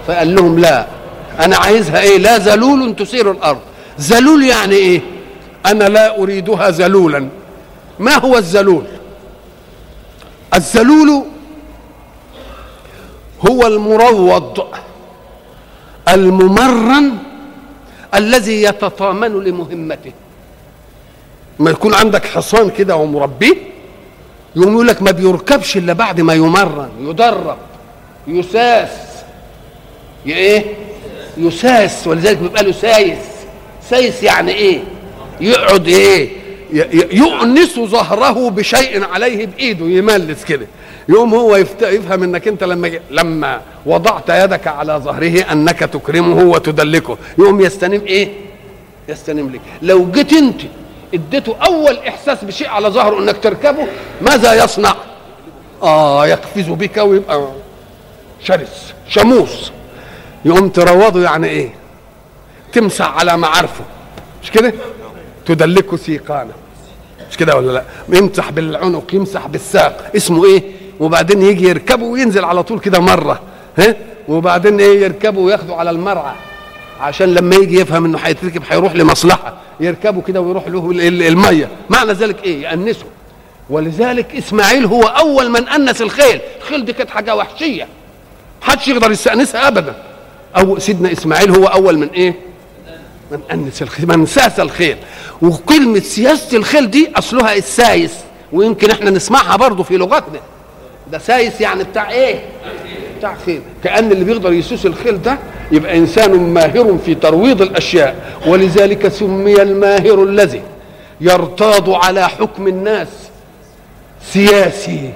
فقال 0.08 0.36
لهم 0.36 0.60
لا. 0.60 0.88
أنا 1.40 1.58
عايزها 1.58 2.02
إيه؟ 2.02 2.18
لا 2.18 2.38
ذلول 2.38 2.96
تثير 2.96 3.32
الأرض. 3.32 3.60
ذلول 4.02 4.44
يعني 4.44 4.76
إيه؟ 4.76 5.02
أنا 5.66 5.84
لا 5.84 6.18
أريدها 6.18 6.70
ذلولا 6.70 7.28
ما 8.00 8.18
هو 8.18 8.38
الذلول 8.38 8.86
الذلول 10.54 11.24
هو 13.50 13.68
المروض 13.68 14.68
الممرن 16.10 17.18
الذي 18.16 18.62
يتطامن 18.64 19.44
لمهمته. 19.44 20.12
ما 21.60 21.72
يكون 21.72 21.94
عندك 21.94 22.26
حصان 22.26 22.70
كده 22.70 22.96
ومربيه 22.96 23.56
يقوم 24.56 24.74
يقول 24.74 24.88
لك 24.88 25.02
ما 25.02 25.12
بيركبش 25.12 25.78
إلا 25.78 25.94
بعد 25.94 26.22
ما 26.22 26.34
يمرن 26.34 26.90
يدرب 27.02 27.58
يساس. 28.28 28.90
إيه؟ 30.26 30.66
يساس 31.38 32.08
ولذلك 32.08 32.38
بيبقى 32.38 32.64
له 32.64 32.72
سايس. 32.72 33.20
سايس 33.90 34.24
يعني 34.24 34.52
إيه؟ 34.52 34.84
يقعد 35.42 35.88
إيه؟ 35.88 36.30
يؤنس 37.12 37.80
ظهره 37.80 38.50
بشيء 38.50 39.04
عليه 39.04 39.46
بإيده 39.46 39.86
يملس 39.86 40.46
كده. 40.46 40.68
يقوم 41.10 41.34
هو 41.34 41.56
يفهم 41.82 42.24
إنك 42.24 42.48
أنت 42.48 42.64
لما 42.64 42.92
لما 43.12 43.62
وضعت 43.86 44.30
يدك 44.30 44.68
على 44.68 44.94
ظهره 44.94 45.52
أنك 45.52 45.80
تكرمه 45.80 46.44
وتدلكه. 46.44 47.18
يقوم 47.40 47.62
يستنم 47.62 48.02
إيه؟ 48.08 48.30
يستنم 49.10 49.50
لك. 49.50 49.62
لو 49.82 50.12
جيت 50.12 50.34
أنت 50.34 50.62
اديته 51.14 51.56
أول 51.66 51.98
إحساس 51.98 52.44
بشيء 52.44 52.68
على 52.68 52.90
ظهره 52.90 53.20
إنك 53.20 53.38
تركبه 53.44 53.88
ماذا 54.22 54.64
يصنع؟ 54.64 54.96
آه 55.84 56.28
يقفز 56.28 56.66
بك 56.70 56.98
ويبقى 56.98 57.48
شرس 58.44 58.94
شموس 59.10 59.72
يقوم 60.46 60.70
تروضه 60.70 61.24
يعني 61.24 61.48
إيه؟ 61.48 61.70
تمسح 62.74 63.18
على 63.18 63.38
معارفه. 63.38 63.84
مش 64.44 64.52
كده؟ 64.52 64.74
تدلكه 65.48 65.98
سيقانه 65.98 66.54
مش 67.32 67.38
كده 67.38 67.56
ولا 67.56 67.72
لا؟ 67.72 67.84
يمسح 68.10 68.50
بالعنق 68.50 69.14
يمسح 69.14 69.48
بالساق. 69.48 70.12
اسمه 70.16 70.46
إيه؟ 70.46 70.64
وبعدين 71.00 71.42
يجي 71.42 71.70
يركبه 71.70 72.06
وينزل 72.06 72.46
على 72.46 72.64
طول 72.64 72.80
كده 72.80 73.00
مرة. 73.00 73.40
ها؟ 73.78 73.96
وبعدين 74.28 74.80
إيه؟ 74.80 75.02
يركبه 75.02 75.40
وياخده 75.40 75.76
على 75.76 75.90
المرعى. 75.90 76.36
عشان 77.00 77.34
لما 77.34 77.56
يجي 77.56 77.80
يفهم 77.80 78.06
إنه 78.06 78.18
هيتركب 78.18 78.64
هيروح 78.70 78.96
لمصلحة. 78.96 79.54
يركبه 79.80 80.22
كده 80.22 80.42
ويروح 80.42 80.68
له 80.68 80.92
المية. 81.28 81.70
معنى 81.90 82.12
ذلك 82.12 82.44
إيه؟ 82.44 82.62
يأنسه. 82.62 83.06
ولذلك 83.70 84.36
إسماعيل 84.36 84.86
هو 84.86 85.04
أول 85.04 85.50
من 85.50 85.68
أنس 85.68 86.02
الخيل. 86.02 86.40
الخيل 86.62 86.86
دي 86.86 86.94
كانت 86.94 87.10
حاجة 87.10 87.36
وحشية. 87.36 87.88
محدش 88.62 88.88
يقدر 88.88 89.12
يستأنسها 89.12 89.68
ابدا. 89.68 89.96
أو 90.58 90.80
سيدنا 90.80 91.12
إسماعيل 91.12 91.52
هو 91.52 91.66
أول 91.66 91.98
من 91.98 92.08
إيه؟ 92.10 92.47
من 93.32 93.40
أنس 93.52 93.82
الخيل 93.82 94.08
من 94.08 94.26
ساس 94.26 94.60
الخيل. 94.60 94.98
وكلمة 95.42 96.00
سياسة 96.00 96.58
الخيل 96.58 96.92
دي 96.92 97.12
أصلها 97.16 97.56
السايس 97.56 98.12
ويمكن 98.54 98.92
إحنا 98.92 99.10
نسمعها 99.10 99.56
برضه 99.56 99.84
في 99.84 99.98
لغتنا. 99.98 100.40
ده 101.12 101.18
سايس 101.18 101.62
يعني 101.62 101.84
بتاع 101.84 102.12
إيه؟ 102.12 102.40
بتاع 103.18 103.36
خيل. 103.46 103.62
كأن 103.84 104.12
اللي 104.12 104.26
بيقدر 104.26 104.54
يسوس 104.54 104.86
الخيل 104.86 105.22
ده 105.22 105.38
يبقى 105.72 105.98
إنسان 105.98 106.54
ماهر 106.54 106.98
في 107.06 107.16
ترويض 107.16 107.62
الأشياء. 107.62 108.16
ولذلك 108.48 109.08
سمي 109.08 109.62
الماهر 109.62 110.24
الذي 110.24 110.62
يرتاض 111.22 111.90
على 111.90 112.30
حكم 112.30 112.68
الناس. 112.68 113.08
سياسي. 114.34 115.14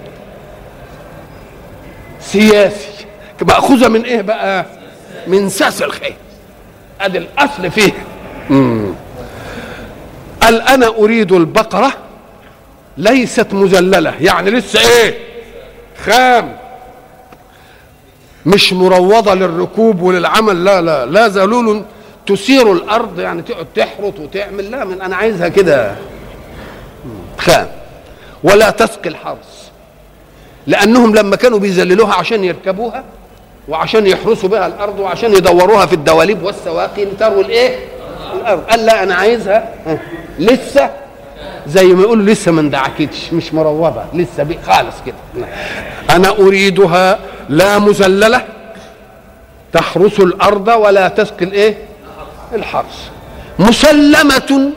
سياسي. 2.21 2.87
مأخوذة 3.41 3.87
من 3.87 4.01
إيه 4.05 4.21
بقى؟ 4.21 4.65
من 5.27 5.49
ساس 5.49 5.81
الخيل. 5.81 6.13
أدي 7.05 7.17
الأصل 7.17 7.71
فيه. 7.71 7.91
مم. 8.49 8.93
قال 10.41 10.61
أنا 10.61 10.87
أريد 10.87 11.31
البقرة 11.31 11.93
ليست 12.97 13.53
مذلله 13.53 14.15
يعني 14.19 14.51
لسه 14.51 14.79
إيه؟ 14.79 15.17
خام. 16.05 16.57
مش 18.45 18.73
مروضة 18.73 19.33
للركوب 19.33 20.01
وللعمل. 20.01 20.63
لا 20.63 20.81
لا 20.81 21.05
لا 21.05 21.27
ذلول 21.27 21.83
تثير 22.27 22.71
الأرض. 22.71 23.19
يعني 23.19 23.41
تقعد 23.41 23.67
تحرط 23.75 24.19
وتعمل. 24.19 24.71
لا 24.71 24.85
من 24.85 25.01
أنا 25.01 25.15
عايزها 25.15 25.47
كده. 25.47 25.95
خام. 27.37 27.67
ولا 28.43 28.69
تسقي 28.69 29.09
الحرث 29.09 29.69
لأنهم 30.67 31.15
لما 31.15 31.35
كانوا 31.35 31.59
بيذللوها 31.59 32.13
عشان 32.13 32.43
يركبوها 32.43 33.03
وعشان 33.71 34.07
يحرسوا 34.07 34.49
بها 34.49 34.67
الأرض 34.67 34.99
وعشان 34.99 35.33
يدوروها 35.33 35.85
في 35.85 35.93
الدواليب 35.93 36.43
والسواقي 36.43 37.05
لتروي 37.05 37.41
الإيه؟ 37.41 37.79
الأرض. 38.41 38.59
قال 38.69 38.85
لا 38.85 39.03
أنا 39.03 39.15
عايزها 39.15 39.73
ها، 39.85 39.99
لسه 40.39 40.89
زي 41.67 41.85
ما 41.85 42.01
يقولوا 42.01 42.25
لسه 42.25 42.51
ما 42.51 42.61
اندعكتش 42.61 43.33
مش 43.33 43.53
مروضه 43.53 44.03
لسه 44.13 44.43
بي 44.43 44.59
خالص 44.67 44.95
كده. 45.05 45.47
أنا 46.09 46.29
أريدها 46.29 47.19
لا 47.49 47.79
مذلله 47.79 48.41
تحرس 49.73 50.19
الأرض 50.19 50.67
ولا 50.67 51.07
تسقي 51.07 51.45
الإيه؟ 51.45 51.77
الحرث 52.55 53.09
مسلمة 53.59 54.71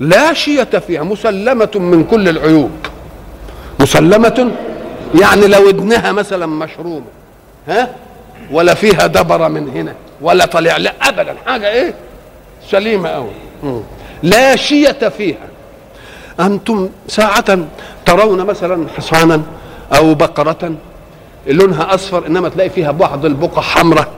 لا 0.00 0.32
شية 0.32 0.64
فيها 0.86 1.02
مسلمة 1.02 1.70
من 1.74 2.04
كل 2.10 2.28
العيوب. 2.28 2.70
مسلمة 3.80 4.50
يعني 5.20 5.46
لو 5.46 5.66
ودنها 5.68 6.12
مثلا 6.12 6.46
مشرومة 6.46 7.06
ها؟ 7.68 7.88
ولا 8.50 8.74
فيها 8.74 9.06
دبرة 9.06 9.48
من 9.48 9.68
هنا 9.68 9.94
ولا 10.20 10.46
طلع 10.46 10.76
لا 10.76 10.92
أبدا. 11.02 11.34
حاجة 11.46 11.68
إيه؟ 11.70 11.94
سليمة 12.70 13.08
أوي. 13.08 13.30
لا 14.22 14.56
شية 14.56 15.08
فيها. 15.18 15.48
أنتم 16.40 16.88
ساعة 17.08 17.58
ترون 18.06 18.44
مثلا 18.46 18.86
حصانا 18.96 19.42
أو 19.96 20.14
بقرة 20.14 20.74
لونها 21.46 21.94
أصفر 21.94 22.26
إنما 22.26 22.48
تلاقي 22.48 22.70
فيها 22.70 22.90
بعض 22.90 23.24
البقع 23.24 23.62
حمراء. 23.62 24.08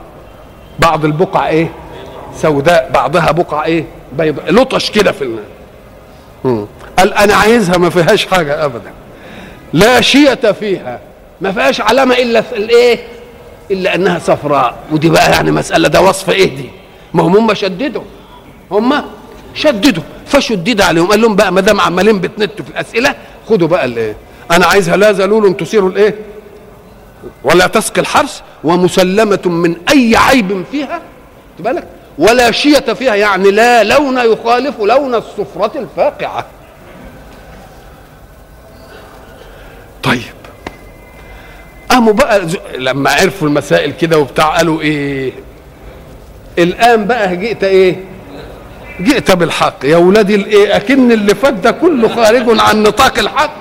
بعض 0.79 1.05
البقع 1.05 1.47
إيه؟ 1.47 1.71
سوداء. 2.35 2.89
بعضها 2.93 3.31
بقع 3.31 3.65
إيه؟ 3.65 3.85
بيضاء 4.17 4.51
لطش 4.51 4.91
كده 4.91 5.11
في 5.11 5.23
الماء. 5.23 5.45
قال 6.99 7.13
أنا 7.13 7.35
عايزها 7.35 7.77
ما 7.77 7.89
فيهاش 7.89 8.25
حاجة 8.25 8.65
ابدا. 8.65 8.91
لا 9.73 10.01
شية 10.01 10.51
فيها. 10.59 10.99
ما 11.41 11.51
فيهاش 11.51 11.81
علامة 11.81 12.15
إلا 12.15 12.41
في 12.41 12.55
الإيه؟ 12.55 12.99
إلا 13.71 13.95
أنها 13.95 14.19
صفراء. 14.19 14.75
ودي 14.91 15.09
بقى 15.09 15.31
يعني 15.31 15.51
مسألة 15.51 15.87
ده 15.87 16.01
وصف 16.01 16.29
إيه 16.29 16.55
دي؟ 16.55 16.69
ما 17.13 17.23
هم 17.23 17.35
هم 17.37 17.53
شددوا. 17.53 18.03
هم 18.71 19.03
شددوا 19.53 20.03
فشدد 20.25 20.81
عليهم. 20.81 21.07
قال 21.07 21.21
لهم 21.21 21.35
بقى 21.35 21.51
ما 21.51 21.61
دام 21.61 21.81
عمالين 21.81 22.19
بتنتوا 22.19 22.65
في 22.65 22.71
الأسئلة 22.71 23.15
خدوا 23.49 23.67
بقى 23.67 23.85
الايه 23.85 24.15
أنا 24.51 24.65
عايزها 24.65 24.97
لا 24.97 25.11
ذلول 25.11 25.57
تثير 25.57 25.87
الايه 25.87 26.15
ولا 27.43 27.67
تسقي 27.67 28.01
الحرث 28.01 28.41
ومسلمة 28.63 29.39
من 29.45 29.75
أي 29.91 30.15
عيب 30.15 30.63
فيها. 30.71 31.01
بالك؟ 31.59 31.87
ولا 32.17 32.51
شية 32.51 32.79
فيها 32.79 33.15
يعني 33.15 33.51
لا 33.51 33.83
لون 33.83 34.17
يخالف 34.17 34.79
لون 34.79 35.15
الصفرة 35.15 35.71
الفاقعة. 35.79 36.45
طيب. 40.03 40.38
قاموا 41.89 42.13
بقى 42.13 42.41
لما 42.77 43.09
عرفوا 43.09 43.47
المسائل 43.47 43.91
كده 43.91 44.17
وبتاع 44.19 44.57
قالوا 44.57 44.81
إيه؟ 44.81 45.31
الآن 46.59 47.05
بقى 47.05 47.35
جئت 47.37 47.63
إيه؟ 47.63 48.03
جئت 49.01 49.31
بالحق. 49.31 49.85
يا 49.85 49.97
ولادي 49.97 50.35
الايه 50.35 50.75
أكن 50.75 51.11
اللي 51.11 51.35
فات 51.35 51.53
ده 51.53 51.71
كله 51.71 52.07
خارج 52.15 52.59
عن 52.59 52.83
نطاق 52.83 53.19
الحق. 53.19 53.53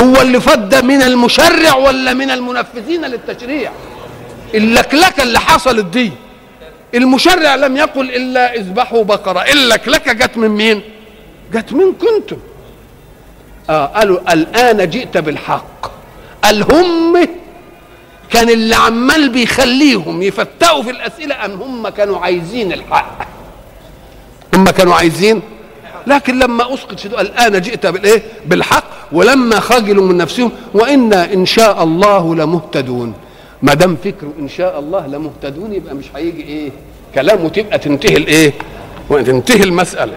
هو 0.00 0.20
اللي 0.20 0.40
فات 0.40 0.58
ده 0.58 0.82
من 0.82 1.02
المشرع 1.02 1.74
ولا 1.74 2.14
من 2.14 2.30
المنفذين 2.30 3.04
للتشريع؟ 3.04 3.70
اللكلكة 4.54 5.22
اللي 5.22 5.40
حصلت 5.40 5.84
دي. 5.84 6.12
المشرع 6.94 7.54
لم 7.54 7.76
يقل 7.76 8.10
إلا 8.10 8.54
اذبحوا 8.54 9.04
بقرة. 9.04 9.40
اللكلكة 9.40 10.12
جت 10.12 10.36
من 10.36 10.48
مين؟ 10.48 10.82
جت 11.54 11.72
منكم 11.72 12.06
أنتم 12.16 12.36
آه 13.70 13.86
قالوا 13.86 14.32
الآن 14.32 14.90
جئت 14.90 15.18
بالحق. 15.18 15.71
قال 16.44 16.72
هم 16.72 17.28
كان 18.30 18.50
اللي 18.50 18.74
عمال 18.74 19.28
بيخليهم 19.28 20.22
يفتقوا 20.22 20.82
في 20.82 20.90
الأسئلة 20.90 21.34
أن 21.34 21.52
هم 21.54 21.88
كانوا 21.88 22.18
عايزين 22.18 22.72
الحق. 22.72 23.28
هم 24.54 24.64
كانوا 24.64 24.94
عايزين. 24.94 25.42
لكن 26.06 26.38
لما 26.38 26.74
أسقط 26.74 27.04
الآن 27.04 27.60
جئت 27.60 27.86
بالايه 27.86 28.22
بالحق 28.46 28.84
ولما 29.12 29.60
خجلوا 29.60 30.04
من 30.04 30.16
نفسهم 30.16 30.52
وإنا 30.74 31.32
إن 31.32 31.46
شاء 31.46 31.82
الله 31.84 32.34
لمهتدون. 32.34 33.14
ما 33.62 33.74
دام 33.74 33.96
فكره 34.04 34.32
إن 34.38 34.48
شاء 34.48 34.78
الله 34.78 35.06
لمهتدون 35.06 35.72
يبقى 35.72 35.94
مش 35.94 36.04
هيجي 36.16 36.42
إيه؟ 36.42 36.70
كلام 37.14 37.44
وتبقى 37.44 37.78
تنتهي 37.78 38.16
الإيه؟ 38.16 38.52
وتنتهي 39.10 39.62
المسألة. 39.62 40.16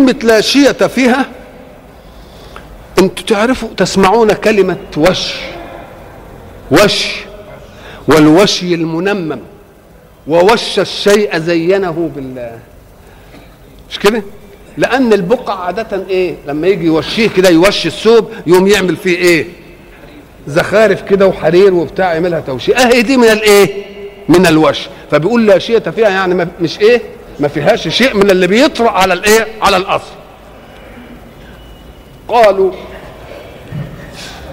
كلمة 0.00 0.16
لا 0.22 0.40
شية 0.40 0.72
فيها 0.72 1.26
أنتوا 2.98 3.24
تعرفوا 3.26 3.68
تسمعون 3.76 4.32
كلمة 4.32 4.76
وش. 4.96 5.34
وش. 6.70 7.06
والوشي 8.08 8.74
المنمم. 8.74 9.38
ووش 10.26 10.78
الشيء 10.78 11.38
زينه 11.38 12.10
بالله. 12.16 12.58
مش 13.90 13.98
كده؟ 13.98 14.22
لأن 14.76 15.12
البقع 15.12 15.64
عادة 15.64 16.06
إيه؟ 16.10 16.34
لما 16.46 16.66
يجي 16.68 16.86
يوشيه 16.86 17.28
كده 17.28 17.48
يوشي 17.48 17.88
الثوب 17.88 18.30
يقوم 18.46 18.66
يعمل 18.66 18.96
فيه 18.96 19.16
إيه؟ 19.16 19.46
زخارف 20.48 21.02
كده 21.02 21.26
وحرير 21.26 21.74
وبتاع 21.74 22.14
يعملها 22.14 22.40
توشية. 22.40 22.74
أهي 22.76 23.02
دي 23.02 23.16
من 23.16 23.28
الإيه؟ 23.28 23.84
من 24.28 24.46
الوش. 24.46 24.78
فبيقول 25.10 25.46
لا 25.46 25.58
شيء 25.58 25.80
فيها 25.90 26.08
يعني 26.08 26.48
مش 26.60 26.80
إيه؟ 26.80 27.00
ما 27.38 27.48
فيهاش 27.48 27.88
شيء 27.88 28.16
من 28.16 28.30
اللي 28.30 28.46
بيطرأ 28.46 28.90
على 28.90 29.14
الإيه؟ 29.14 29.46
على 29.62 29.76
الأصل. 29.76 30.12
قالوا 32.28 32.72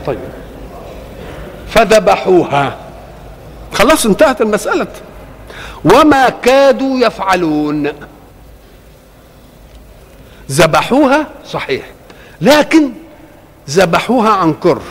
طيب 0.06 0.20
فذبحوها. 1.70 2.78
خلاص 3.74 4.06
انتهت 4.06 4.42
المسألة. 4.42 4.88
وما 5.86 6.30
كادوا 6.30 7.00
يفعلون. 7.00 7.92
ذبحوها 10.52 11.28
صحيح 11.46 11.86
لكن 12.42 12.90
ذبحوها 13.70 14.30
عن 14.30 14.54
كره 14.54 14.82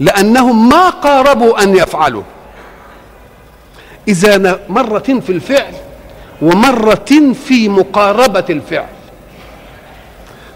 لأنهم 0.00 0.68
ما 0.68 0.90
قاربوا 0.90 1.62
أن 1.62 1.76
يفعلوا. 1.76 2.22
إذا 4.08 4.60
مرة 4.68 4.98
في 4.98 5.32
الفعل 5.32 5.74
ومرة 6.42 7.32
في 7.46 7.68
مقاربة 7.68 8.44
الفعل. 8.50 8.86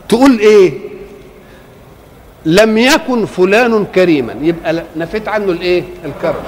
تقول 0.09 0.39
إيه؟ 0.39 0.73
لم 2.45 2.79
يكن 2.79 3.27
فلان 3.27 3.85
كريما. 3.95 4.35
يبقى 4.43 4.83
نفيت 4.97 5.29
عنه 5.29 5.53
الإيه؟ 5.53 5.83
الكرم. 6.05 6.43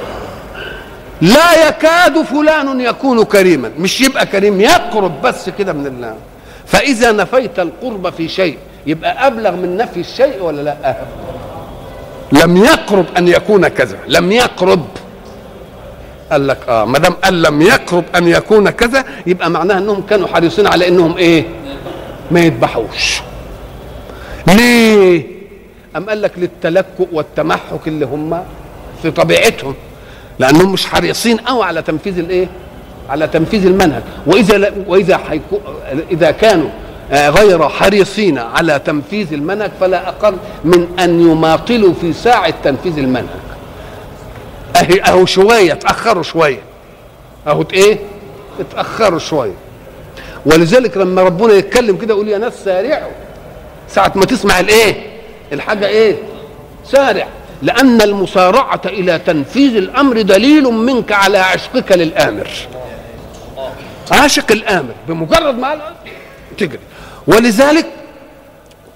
لا 1.21 1.69
يكاد 1.69 2.23
فلان 2.23 2.81
يكون 2.81 3.25
كريما. 3.25 3.71
مش 3.79 4.01
يبقى 4.01 4.27
كريم 4.27 4.61
يقرب 4.61 5.23
بس 5.23 5.51
كده 5.59 5.73
من 5.73 5.87
الله. 5.87 6.17
فإذا 6.67 7.13
نفيت 7.13 7.59
القرب 7.59 8.11
في 8.11 8.29
شيء 8.29 8.59
يبقى 8.87 9.27
أبلغ 9.27 9.57
من 9.57 9.77
نفي 9.77 10.01
الشيء 10.01 10.43
ولا 10.43 10.63
لا؟ 10.63 10.97
لم 12.33 12.57
يقرب 12.57 13.07
أن 13.19 13.29
يكون 13.29 13.69
كذا. 13.69 13.99
لم 14.09 14.33
يقرب. 14.33 14.87
قال 16.33 16.47
لك 16.47 16.59
آه 16.69 16.85
ما 16.85 16.99
دام 16.99 17.13
قال 17.13 17.43
لم 17.43 17.63
يقرب 17.63 18.05
أن 18.17 18.29
يكون 18.29 18.71
كذا 18.71 19.05
يبقى 19.27 19.51
معناها 19.51 19.79
إنهم 19.79 20.03
كانوا 20.03 20.29
حريصين 20.29 20.67
على 20.67 20.89
إنهم 20.89 21.17
إيه؟ 21.17 21.45
ما 22.31 22.41
يذبحوش. 22.41 23.21
ليه؟ 24.47 25.27
أم 25.97 26.09
قال 26.09 26.23
لك 26.23 26.33
للتلكؤ 26.37 27.07
والتمحك 27.13 27.81
اللي 27.89 28.07
هم 28.07 28.45
في 29.03 29.11
طبيعتهم 29.11 29.75
لأنهم 30.39 30.73
مش 30.73 30.87
حريصين 30.87 31.39
أو 31.41 31.63
على 31.63 31.83
تنفيذ 31.83 32.19
الإيه؟ 32.19 32.49
على 33.11 33.27
تنفيذ 33.29 33.67
المنهج. 33.67 34.03
وإذا 34.27 34.59
لا 34.59 34.73
وإذا 34.87 35.17
حيكو 35.17 35.59
إذا 36.11 36.31
كانوا 36.31 36.71
آه، 37.13 37.31
غير 37.31 37.69
حريصين 37.69 38.39
على 38.39 38.79
تنفيذ 38.79 39.33
المنهج 39.33 39.71
فلا 39.81 40.09
أقل 40.09 40.37
من 40.65 40.89
أن 40.99 41.21
يماطلوا 41.31 41.95
في 42.01 42.13
ساعة 42.13 42.55
تنفيذ 42.65 42.99
المنهج. 42.99 43.41
أهي 44.77 45.03
أهو 45.03 45.27
شوية 45.27 45.73
اتأخروا 45.73 46.23
شوية. 46.23 46.63
أهو 47.47 47.65
إيه؟ 47.73 47.99
اتأخروا 48.61 49.19
شوية. 49.19 49.55
ولذلك 50.47 50.97
لما 50.97 51.23
ربنا 51.23 51.53
يتكلم 51.53 51.97
كده 51.97 52.15
يقول 52.15 52.29
يا 52.29 52.39
ناس 52.39 52.53
سارعوا. 52.65 53.13
ساعة 53.89 54.13
ما 54.15 54.25
تسمع 54.25 54.61
الإيه؟ 54.61 55.07
الحاجة 55.53 55.87
إيه؟ 55.87 56.17
سارع. 56.87 57.29
لأن 57.63 58.03
المسارعة 58.03 58.81
إلى 58.87 59.19
تنفيذ 59.19 59.77
الأمر 59.77 60.23
دليل 60.23 60.65
منك 60.65 61.13
على 61.13 61.39
عشقك 61.39 61.93
للآمر. 61.93 62.49
عاشق 64.11 64.53
الآمر. 64.53 64.95
بمجرد 65.09 65.59
ما 65.59 65.95
تجري. 66.59 66.79
ولذلك 67.27 67.87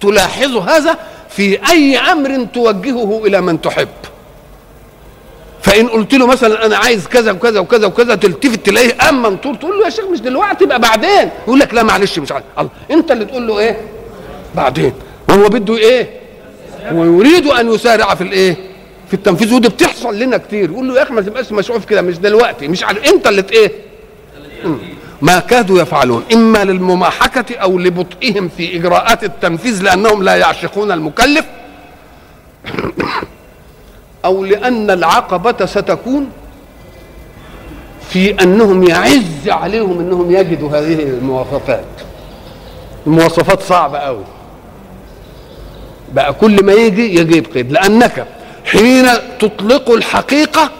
تلاحظ 0.00 0.56
هذا 0.56 0.98
في 1.28 1.70
أي 1.70 1.98
أمر 1.98 2.46
توجهه 2.54 3.22
إلى 3.26 3.40
من 3.40 3.60
تحب. 3.60 3.88
فإن 5.64 5.88
قلت 5.88 6.14
له 6.14 6.26
مثلا 6.26 6.66
أنا 6.66 6.76
عايز 6.76 7.06
كذا 7.06 7.32
وكذا 7.32 7.60
وكذا 7.60 7.86
وكذا 7.86 8.14
تلتفت 8.14 8.66
تلاقيه 8.66 8.92
قام 9.00 9.22
منطور 9.22 9.54
تقول 9.54 9.78
له 9.78 9.84
يا 9.84 9.90
شيخ 9.90 10.04
مش 10.04 10.20
دلوقتي 10.20 10.64
يبقى 10.64 10.80
بعدين؟ 10.80 11.30
يقول 11.46 11.58
لك 11.60 11.74
لا 11.74 11.82
معلش 11.82 12.18
مش 12.18 12.32
عارف. 12.32 12.44
الله. 12.58 12.70
أنت 12.90 13.10
اللي 13.12 13.24
تقول 13.24 13.46
له 13.46 13.58
إيه؟ 13.58 13.80
بعدين. 14.54 14.92
وهو 15.28 15.48
بده 15.48 15.76
إيه؟ 15.76 16.10
هو 16.88 17.04
يريد 17.04 17.46
أن 17.46 17.72
يسارع 17.74 18.14
في 18.14 18.24
الإيه؟ 18.24 18.52
في 18.54 18.60
في 19.08 19.14
التنفيذ. 19.14 19.54
ودي 19.54 19.68
بتحصل 19.68 20.18
لنا 20.18 20.36
كتير. 20.36 20.70
يقول 20.70 20.88
له 20.88 20.96
يا 20.96 21.02
أخي 21.02 21.12
ما 21.14 21.20
تبقاش 21.20 21.52
مشغول 21.52 21.80
في 21.80 21.86
كده 21.86 22.02
مش 22.02 22.18
دلوقتي 22.18 22.68
مش 22.68 22.84
عارف. 22.84 23.04
أنت 23.12 23.26
اللي 23.26 23.44
إيه. 23.52 23.72
ما 25.22 25.38
كادوا 25.38 25.80
يفعلون. 25.82 26.24
إما 26.32 26.64
للمماحكة 26.64 27.56
أو 27.56 27.78
لبطئهم 27.78 28.50
في 28.56 28.76
إجراءات 28.76 29.24
التنفيذ 29.24 29.82
لأنهم 29.82 30.22
لا 30.22 30.36
يعشقون 30.36 30.92
المكلف. 30.92 31.44
أو 34.24 34.44
لأن 34.44 34.90
العقبة 34.90 35.66
ستكون 35.66 36.30
في 38.08 38.42
أنهم 38.42 38.82
يعز 38.88 39.48
عليهم 39.48 40.00
إنهم 40.00 40.30
يجدوا 40.34 40.70
هذه 40.70 41.02
المواصفات. 41.02 41.84
المواصفات 43.06 43.62
صعبة 43.62 43.98
قوي 43.98 44.24
بقى 46.12 46.32
كل 46.32 46.64
ما 46.64 46.72
يجي 46.72 47.14
يجيب 47.20 47.46
قيد 47.54 47.72
لأنك 47.72 48.26
حين 48.64 49.06
تطلق 49.40 49.90
الحقيقة 49.90 50.70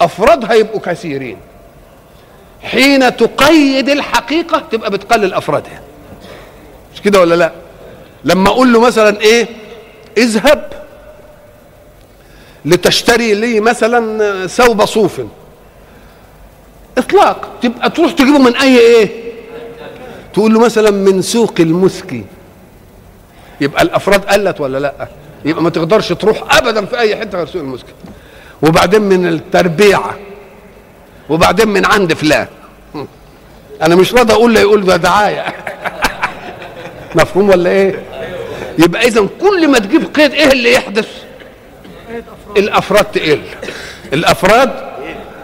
أفرادها 0.00 0.52
يبقوا 0.54 0.80
كثيرين. 0.80 1.36
حين 2.62 3.16
تقيد 3.16 3.88
الحقيقة 3.88 4.62
تبقى 4.72 4.90
بتقلل 4.90 5.34
أفرادها. 5.34 5.80
مش 6.94 7.02
كده 7.02 7.20
ولا 7.20 7.34
لا؟ 7.34 7.52
لما 8.24 8.48
أقول 8.48 8.72
له 8.72 8.80
مثلا 8.80 9.20
إيه؟ 9.20 9.46
اذهب. 10.18 10.79
لتشتري 12.64 13.34
لي 13.34 13.60
مثلا 13.60 14.46
ثوب 14.46 14.84
صوف. 14.84 15.20
إطلاق. 16.98 17.48
تبقى 17.62 17.90
تروح 17.90 18.12
تجيبه 18.12 18.38
من 18.38 18.56
أي 18.56 18.78
إيه؟ 18.78 19.30
تقول 20.34 20.54
له 20.54 20.60
مثلا 20.60 20.90
من 20.90 21.22
سوق 21.22 21.54
المسكي 21.60 22.24
يبقى 23.60 23.82
الأفراد 23.82 24.24
قلت 24.24 24.60
ولا 24.60 24.78
لأ؟ 24.78 25.08
يبقى 25.44 25.62
ما 25.62 25.70
تقدرش 25.70 26.12
تروح 26.12 26.56
ابدا 26.56 26.86
في 26.86 26.98
أي 26.98 27.16
حتة 27.16 27.38
غير 27.38 27.46
سوق 27.46 27.62
المسكي 27.62 27.92
وبعدين 28.62 29.02
من 29.02 29.26
التربيعه 29.26 30.16
وبعدين 31.28 31.68
من 31.68 31.84
عند 31.86 32.14
فلان. 32.14 32.46
أنا 33.82 33.96
مش 33.96 34.14
راضي 34.14 34.32
أقول 34.32 34.54
له 34.54 34.60
يقول 34.60 34.84
ده 34.84 34.96
دعاية. 34.96 35.44
مفهوم 37.14 37.48
ولا 37.48 37.70
إيه؟ 37.70 38.02
يبقى 38.78 39.06
اذا 39.08 39.28
كل 39.40 39.68
ما 39.68 39.78
تجيب 39.78 40.14
قيد 40.14 40.32
إيه 40.32 40.52
اللي 40.52 40.72
يحدث؟ 40.72 41.08
الأفراد 42.56 43.04
تقل. 43.04 43.42
الأفراد 44.12 44.70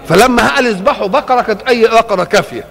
فلما 0.08 0.48
قال 0.54 0.66
اذبحوا 0.66 1.06
بقرة 1.06 1.40
كانت 1.42 1.62
أي 1.68 1.82
بقرة 1.88 2.24
كافية. 2.24 2.64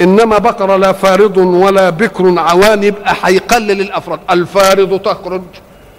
إنما 0.00 0.38
بقرة 0.38 0.76
لا 0.76 0.92
فارض 0.92 1.36
ولا 1.36 1.90
بكر 1.90 2.38
عوان 2.38 2.82
يبقى 2.82 3.14
هيقلل 3.24 3.80
الافراد 3.80 4.20
الفارض 4.30 5.00
تخرج. 5.00 5.42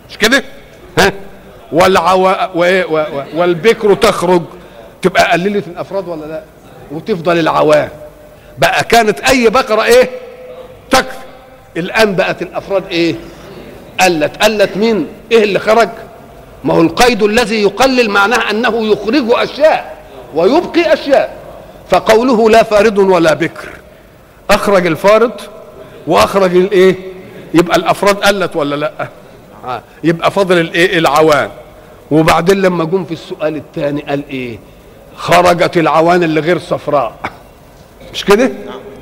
مش 0.10 0.18
كده؟ 0.18 0.44
ها؟ 0.98 1.14
والعوا 1.72 2.46
والبكر 3.36 3.94
تخرج. 3.94 4.42
تبقى 5.02 5.32
قللت 5.32 5.68
الأفراد 5.68 6.08
ولا 6.08 6.26
لا؟ 6.26 6.42
وتفضل 6.92 7.40
العوام 7.40 7.90
بقى 8.58 8.84
كانت 8.84 9.20
أي 9.20 9.50
بقرة 9.50 9.84
إيه؟ 9.84 10.10
تكفي. 10.92 11.18
الآن 11.78 12.16
بقت 12.16 12.42
الأفراد 12.42 12.84
إيه؟ 12.92 13.16
قلت. 14.00 14.44
قلت 14.44 14.78
مين؟ 14.78 15.08
إيه 15.32 15.44
اللي 15.44 15.60
خرج؟ 15.60 15.90
ما 16.64 16.74
هو 16.74 16.82
القيد 16.82 17.24
الذي 17.24 17.62
يقلل 17.62 18.10
معناه 18.10 18.52
أنه 18.52 18.86
يخرج 18.86 19.26
أشياء 19.30 19.98
ويبقي 20.36 20.94
أشياء. 20.94 21.38
فقوله 21.90 22.50
لا 22.50 22.64
فارض 22.64 22.98
ولا 22.98 23.34
بكر. 23.34 23.70
أخرج 24.50 24.86
الفارض 24.88 25.32
وأخرج 26.08 26.56
الإيه؟ 26.56 26.96
يبقى 27.54 27.78
الأفراد 27.78 28.16
قلت 28.16 28.56
ولا 28.56 28.76
لأ؟ 28.76 28.92
آه. 29.66 29.82
يبقى 30.04 30.32
فضل 30.32 30.60
الإيه؟ 30.60 30.98
العوان. 30.98 31.50
وبعدين 32.12 32.62
لما 32.62 32.84
جم 32.84 33.06
في 33.06 33.12
السؤال 33.14 33.56
الثاني 33.56 34.02
قال 34.02 34.22
إيه؟ 34.30 34.60
خرجت 35.16 35.78
العوان 35.78 36.24
اللي 36.24 36.40
غير 36.40 36.60
صفراء. 36.60 37.14
مش 38.14 38.26
كده؟ 38.26 38.52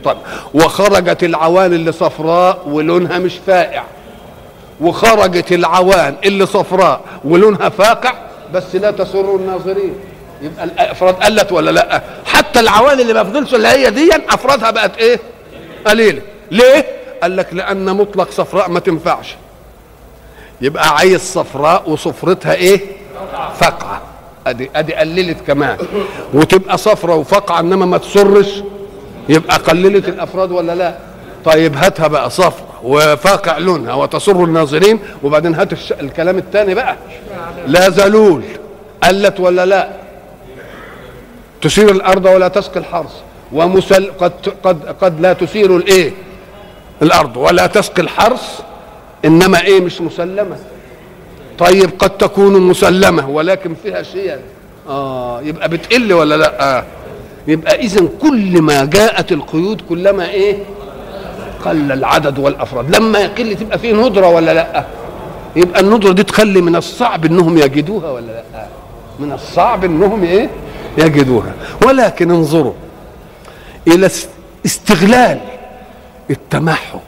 طيب. 0.03 0.17
وخرجت 0.53 1.23
العوان 1.23 1.73
اللي 1.73 1.91
صفراء 1.91 2.61
ولونها 2.67 3.17
مش 3.17 3.33
فائع. 3.47 3.83
وخرجت 4.81 5.51
العوان 5.51 6.15
اللي 6.25 6.45
صفراء 6.45 7.01
ولونها 7.23 7.69
فاقع 7.69 8.13
بس 8.53 8.75
لا 8.75 8.91
تسر 8.91 9.35
الناظرين. 9.35 9.93
يبقى 10.41 10.63
الأفراد 10.63 11.15
قلت 11.15 11.51
ولا 11.51 11.71
لأ؟ 11.71 12.01
حتى 12.25 12.59
العوان 12.59 12.99
اللي 12.99 13.13
ما 13.13 13.23
فضلش 13.23 13.53
اللي 13.55 13.67
هي 13.67 13.89
دي 13.91 14.09
أفرادها 14.29 14.71
بقت 14.71 14.97
إيه؟ 14.97 15.19
قليلة. 15.87 16.21
ليه؟ 16.51 16.85
قال 17.23 17.37
لك 17.37 17.47
لأن 17.53 17.95
مطلق 17.95 18.31
صفراء 18.31 18.69
ما 18.69 18.79
تنفعش. 18.79 19.35
يبقى 20.61 20.95
عايز 20.95 21.21
صفراء 21.21 21.89
وصفرتها 21.89 22.53
إيه؟ 22.53 22.81
فقعه 23.59 24.01
أدي 24.47 24.69
أدي 24.75 24.95
قللت 24.95 25.37
كمان. 25.47 25.77
وتبقى 26.33 26.77
صفراء 26.77 27.17
وفقعه 27.17 27.59
إنما 27.59 27.85
ما 27.85 27.97
تسرش 27.97 28.63
يبقى 29.29 29.57
قللت 29.57 30.07
الأفراد 30.07 30.51
ولا 30.51 30.75
لأ؟ 30.75 30.95
طيب 31.45 31.75
هاتها 31.75 32.07
بقى 32.07 32.29
صفرة. 32.29 32.66
وفاقع 32.87 33.57
لونها 33.57 33.93
وتسر 33.93 34.43
الناظرين. 34.43 34.99
وبعدين 35.23 35.55
هات. 35.55 35.91
الكلام 35.91 36.37
الثاني 36.37 36.73
بقى. 36.73 36.95
لا 37.67 37.89
زلول 37.89 38.43
قلت 39.03 39.39
ولا 39.39 39.65
لا؟ 39.65 39.89
تثير 41.61 41.91
الأرض 41.91 42.25
ولا 42.25 42.47
تسقي 42.47 42.79
الحرث. 42.79 43.13
ومسل 43.53 44.11
قد 44.19 44.33
قد 44.63 44.77
قد 45.01 45.21
لا 45.21 45.33
تثير 45.33 45.75
الإيه؟ 45.75 46.11
الأرض 47.01 47.37
ولا 47.37 47.67
تسقي 47.67 48.01
الحرث. 48.01 48.59
إنما 49.25 49.61
إيه؟ 49.61 49.79
مش 49.79 50.01
مسلمة. 50.01 50.57
طيب 51.59 51.89
قد 51.99 52.09
تكون 52.09 52.61
مسلمة 52.61 53.29
ولكن 53.29 53.75
فيها 53.83 54.03
شيء. 54.03 54.37
آه 54.89 55.41
يبقى 55.41 55.69
بتقل 55.69 56.13
ولا 56.13 56.35
لا؟ 56.37 56.77
آه. 56.77 56.83
يبقى 57.47 57.75
اذا 57.75 58.07
كل 58.21 58.61
ما 58.61 58.85
جاءت 58.85 59.31
القيود 59.31 59.81
كلما 59.89 60.29
إيه؟ 60.29 60.57
قل 61.69 61.91
العدد 61.91 62.39
والأفراد. 62.39 62.95
لما 62.95 63.19
يقل 63.19 63.55
تبقى 63.55 63.79
فيه 63.79 63.93
ندرة 63.93 64.29
ولا 64.29 64.53
لأ؟ 64.53 64.85
يبقى 65.55 65.79
الندرة 65.79 66.11
دي 66.11 66.23
تخلي 66.23 66.61
من 66.61 66.75
الصعب 66.75 67.25
إنهم 67.25 67.57
يجدوها 67.57 68.11
ولا 68.11 68.25
لأ؟ 68.25 68.67
من 69.19 69.31
الصعب 69.31 69.83
إنهم 69.85 70.23
إيه؟ 70.23 70.49
يجدوها. 70.97 71.53
ولكن 71.85 72.31
انظروا 72.31 72.73
إلى 73.87 74.09
استغلال 74.65 75.39
التمحك 76.29 76.99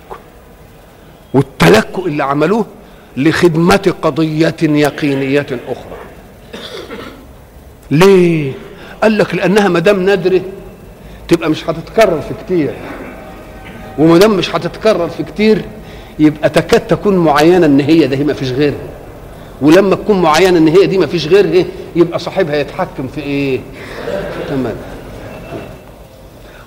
والتلكؤ 1.33 2.07
اللي 2.07 2.23
عملوه 2.23 2.65
لخدمة 3.17 3.93
قضية 4.01 4.55
يقينية 4.61 5.45
أخرى. 5.67 5.97
ليه؟ 7.91 8.51
قال 9.03 9.17
لك 9.17 9.35
لأنها 9.35 9.67
ما 9.67 9.79
دام 9.79 10.03
نادرة 10.03 10.41
تبقى 11.27 11.49
مش 11.49 11.69
هتتكرر 11.69 12.21
في 12.21 12.33
كتير. 12.45 12.73
وما 13.99 14.17
دام 14.17 14.31
مش 14.37 14.55
هتتكرر 14.55 15.09
في 15.09 15.23
كتير 15.23 15.61
يبقى 16.19 16.49
تكاد 16.49 16.87
تكون 16.87 17.17
معينة 17.17 17.65
إن 17.65 17.79
هي 17.79 18.07
ده 18.07 18.23
ما 18.23 18.33
فيش 18.33 18.51
غيرها. 18.51 18.75
ولما 19.61 19.95
تكون 19.95 20.21
معينة 20.21 20.57
إن 20.57 20.67
هي 20.67 20.85
دي 20.85 20.97
ما 20.97 21.05
فيش 21.05 21.27
غيرها 21.27 21.65
يبقى 21.95 22.19
صاحبها 22.19 22.55
يتحكم 22.55 23.07
في 23.07 23.21
إيه؟ 23.21 23.59
في 24.05 24.49
تمام. 24.49 24.75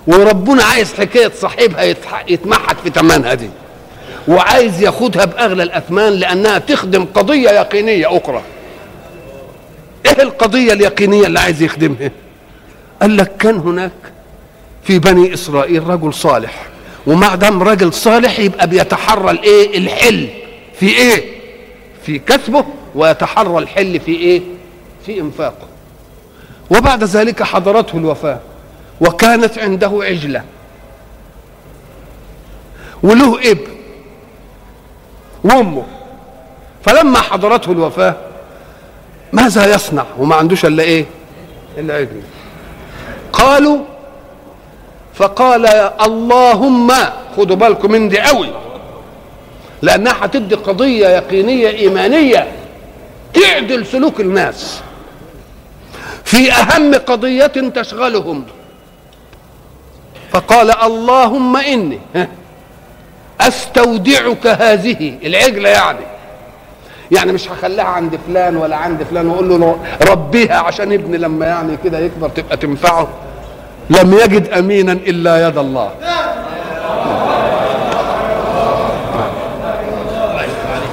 وربنا 0.06 0.64
عايز 0.64 0.94
حكاية 0.94 1.30
صاحبها 1.40 1.82
يتمحك 2.28 2.76
في 2.84 2.90
تمنها 2.90 3.34
دي. 3.34 3.50
وعايز 4.28 4.82
ياخدها 4.82 5.24
بأغلى 5.24 5.62
الأثمان 5.62 6.12
لأنها 6.12 6.58
تخدم 6.58 7.04
قضية 7.04 7.50
يقينية 7.50 8.16
أخرى. 8.16 8.42
إيه 10.06 10.22
القضية 10.22 10.72
اليقينية 10.72 11.26
اللي 11.26 11.40
عايز 11.40 11.62
يخدمها؟ 11.62 12.10
قال 13.02 13.16
لك 13.16 13.36
كان 13.38 13.56
هناك 13.56 13.92
في 14.84 14.98
بني 14.98 15.34
إسرائيل 15.34 15.86
رجل 15.86 16.14
صالح. 16.14 16.66
ومع 17.06 17.34
دام 17.34 17.62
رجل 17.62 17.92
صالح 17.92 18.38
يبقى 18.38 18.66
بيتحرى 18.66 19.30
الايه 19.30 19.78
الحل. 19.78 20.28
في 20.80 20.88
إيه؟ 20.88 21.24
في 22.06 22.18
كسبه 22.18 22.64
ويتحرى 22.94 23.58
الحل 23.58 24.00
في 24.00 24.10
إيه؟ 24.12 24.42
في 25.06 25.20
إنفاقه. 25.20 25.66
وبعد 26.70 27.04
ذلك 27.04 27.42
حضرته 27.42 27.98
الوفاة 27.98 28.40
وكانت 29.00 29.58
عنده 29.58 30.00
عجلة. 30.02 30.44
وله 33.02 33.50
ابن 33.50 33.66
وأمه. 35.44 35.84
فلما 36.84 37.20
حضرته 37.20 37.72
الوفاة 37.72 38.16
ماذا 39.32 39.74
يصنع؟ 39.74 40.04
وما 40.18 40.34
عندوش 40.36 40.64
إلا 40.64 40.82
إيه؟ 40.82 41.06
ابن 41.78 42.22
قالوا 43.32 43.78
فقال 45.22 45.66
اللهم 46.06 46.92
خدوا 47.36 47.56
بالكم 47.56 47.90
من 47.92 48.08
دي 48.08 48.20
قوي 48.20 48.48
لأنها 49.82 50.12
هتدي 50.20 50.54
قضية 50.54 51.08
يقينية 51.08 51.68
إيمانية 51.68 52.52
تعدل 53.34 53.86
سلوك 53.86 54.20
الناس. 54.20 54.80
في 56.24 56.52
أهم 56.52 56.94
قضية 56.94 57.46
تشغلهم. 57.46 58.44
فقال 60.30 60.70
اللهم 60.70 61.56
إني 61.56 61.98
أستودعك 63.40 64.46
هذه 64.46 65.18
العجلة 65.24 65.68
يعني. 65.68 66.06
يعني 67.10 67.32
مش 67.32 67.48
هخليها 67.50 67.84
عند 67.84 68.18
فلان 68.28 68.56
ولا 68.56 68.76
عند 68.76 69.02
فلان 69.02 69.26
وأقول 69.26 69.48
له 69.48 69.78
ربيها 70.02 70.56
عشان 70.58 70.92
ابني 70.92 71.16
لما 71.18 71.46
يعني 71.46 71.76
كده 71.84 71.98
يكبر 71.98 72.28
تبقى 72.28 72.56
تنفعه. 72.56 73.08
لم 74.00 74.12
يجد 74.12 74.48
أمينا 74.48 74.92
إلا 74.92 75.48
يد 75.48 75.58
الله. 75.58 75.90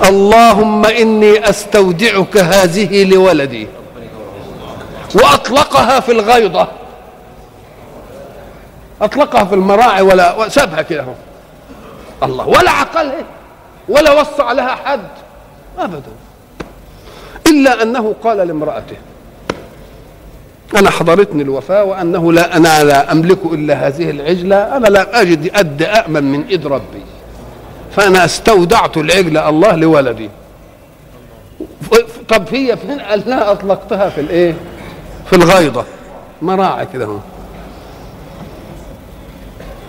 اللهم 0.10 0.86
إني 0.86 1.50
أستودعك 1.50 2.38
هذه 2.38 3.04
لولدي. 3.04 3.68
وأطلقها 5.16 6.00
في 6.00 6.12
الغيضة. 6.12 6.68
أطلقها 9.02 9.44
في 9.44 9.56
المراعي 9.56 10.02
ولا 10.02 10.50
سابها 10.50 10.82
كده 10.82 11.06
الله 12.24 12.48
ولا 12.48 12.72
عقلها 12.72 13.24
ولا 13.90 14.12
وصى 14.12 14.42
عليها 14.42 14.76
حد. 14.76 15.08
ابدا. 15.80 16.12
إلا 17.48 17.82
أنه 17.82 18.16
قال 18.24 18.38
لامرأته 18.38 18.98
أنا 20.76 20.90
حضرتني 20.90 21.44
الوفاة 21.44 21.84
وأنه 21.84 22.34
لا 22.34 22.58
أنا 22.58 22.84
لا 22.84 23.12
أملك 23.12 23.40
إلا 23.46 23.88
هذه 23.88 24.10
العجلة 24.10 24.78
أنا 24.78 24.88
لا 24.88 25.22
أجد 25.22 25.52
أد 25.56 25.84
امن 25.84 26.24
من 26.24 26.44
إيد 26.44 26.68
ربي. 26.68 27.02
فأنا 27.92 28.26
استودعت 28.26 28.98
العجله 28.98 29.50
الله 29.50 29.76
لولدي. 29.76 30.30
طب 32.30 32.44
هي 32.52 32.78
فين؟ 32.78 33.00
قال 33.00 33.24
لا 33.26 33.52
أطلقتها 33.52 34.10
في 34.10 34.22
الإيه؟ 34.22 34.56
في 35.30 35.36
الغيضه 35.36 35.84
مراعي 36.42 36.88
كده 36.94 37.08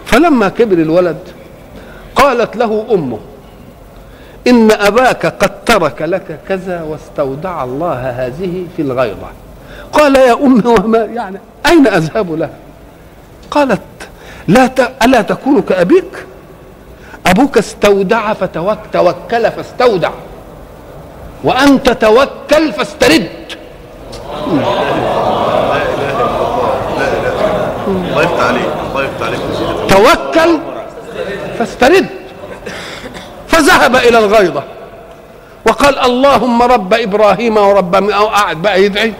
فلما 0.06 0.48
كبر 0.48 0.78
الولد 0.78 1.18
قالت 2.16 2.56
له 2.56 2.86
أمه 2.90 3.18
إن 4.46 4.70
أباك 4.72 5.26
قد 5.26 5.64
ترك 5.64 6.02
لك 6.02 6.40
كذا 6.48 6.82
واستودع 6.82 7.64
الله 7.64 8.10
هذه 8.10 8.66
في 8.76 8.82
الغيضه 8.82 9.26
قال 9.92 10.16
يا 10.16 10.32
امي 10.32 10.62
وما 10.66 10.98
يعني 10.98 11.38
أين 11.66 11.86
أذهب 11.86 12.34
لها؟ 12.34 12.50
قالت 13.50 13.80
لا 14.48 14.66
ت... 14.66 14.92
ألا 15.04 15.22
تكون 15.22 15.62
كأبيك؟ 15.62 16.26
أبوك 17.26 17.58
استودع 17.58 18.32
فتوكل 18.32 19.50
فاستودع. 19.50 20.10
وانت 21.44 21.90
توكل 21.90 22.72
فاسترد. 22.72 23.28
الله 27.88 28.22
يفتح 28.22 28.44
عليك 28.46 28.70
الله 28.90 29.04
يفتح 29.04 29.26
عليك 29.26 29.40
توكل 29.88 30.58
فاسترد. 31.58 32.06
فذهب 33.48 33.96
إلى 33.96 34.18
الغيضه 34.18 34.62
وقال 35.66 35.98
اللهم 35.98 36.62
رب 36.62 36.94
إبراهيم 36.94 37.56
ورب 37.56 38.10
قاعد 38.10 38.62
بقى 38.62 38.84
يدعي 38.84 39.14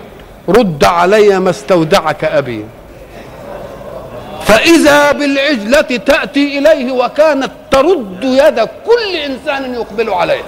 رد 0.49 0.85
علي 0.85 1.41
ما 1.41 1.51
استودعك 1.51 2.25
أبي. 2.25 2.65
فإذا 4.45 5.13
بالعجلة 5.13 5.81
تأتي 5.81 6.59
إليه 6.59 6.93
وكانت 6.93 7.51
ترد 7.71 8.19
يد 8.23 8.61
كل 8.61 9.17
إنسان 9.27 9.75
يقبل 9.75 10.11
عليه. 10.11 10.43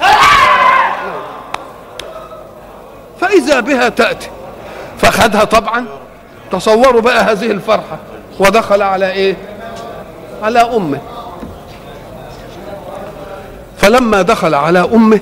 فإذا 3.21 3.61
بها 3.61 3.89
تأتي. 3.89 4.29
فخذها 4.99 5.45
طبعا. 5.45 5.87
تصوروا 6.53 7.01
بقى 7.01 7.25
هذه 7.25 7.51
الفرحة. 7.51 7.99
ودخل 8.39 8.83
على 8.83 9.11
إيه؟ 9.11 9.37
على 10.43 10.61
أمه. 10.61 11.01
فلما 13.79 14.23
دخل 14.23 14.55
على 14.55 14.89
أمه 14.95 15.21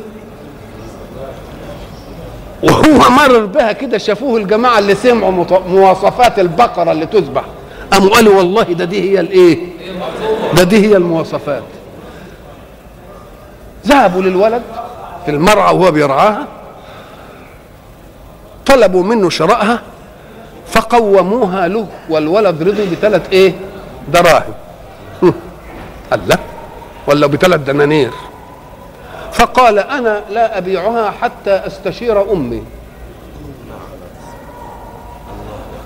وهو 2.62 3.10
مرر 3.10 3.46
بها 3.46 3.72
كده 3.72 3.98
شافوه 3.98 4.38
الجماعة 4.40 4.78
اللي 4.78 4.94
سمعوا 4.94 5.44
مواصفات 5.68 6.38
البقرة 6.38 6.92
اللي 6.92 7.06
تذبح. 7.06 7.44
قاموا 7.90 8.10
قالوا 8.10 8.36
والله 8.36 8.62
ده 8.62 8.84
دي 8.84 9.10
هي 9.10 9.20
الإيه؟ 9.20 9.58
ده 10.56 10.62
دي 10.62 10.86
هي 10.86 10.96
المواصفات. 10.96 11.62
ذهبوا 13.86 14.22
للولد 14.22 14.62
في 15.24 15.30
المرعى 15.30 15.74
وهو 15.74 15.90
بيرعاها 15.90 16.46
طلبوا 18.66 19.02
منه 19.02 19.30
شرائها 19.30 19.82
فقوموها 20.66 21.68
له 21.68 21.86
والولد 22.10 22.62
رضي 22.62 22.86
بثلاث 22.86 23.22
إيه؟ 23.32 23.54
دراهم. 24.12 24.52
هم. 25.22 25.34
قال 26.10 26.28
لا 26.28 26.38
ولا 27.06 27.26
بثلاث 27.26 27.60
دنانير. 27.60 28.10
فقال 29.32 29.78
أنا 29.78 30.22
لا 30.30 30.58
أبيعها 30.58 31.10
حتى 31.10 31.50
أستشير 31.66 32.32
أمي. 32.32 32.62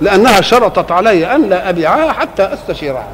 لأنها 0.00 0.40
شرطت 0.40 0.90
علي 0.92 1.34
أن 1.34 1.48
لا 1.48 1.68
أبيعها 1.70 2.12
حتى 2.12 2.42
أستشيرها. 2.42 3.06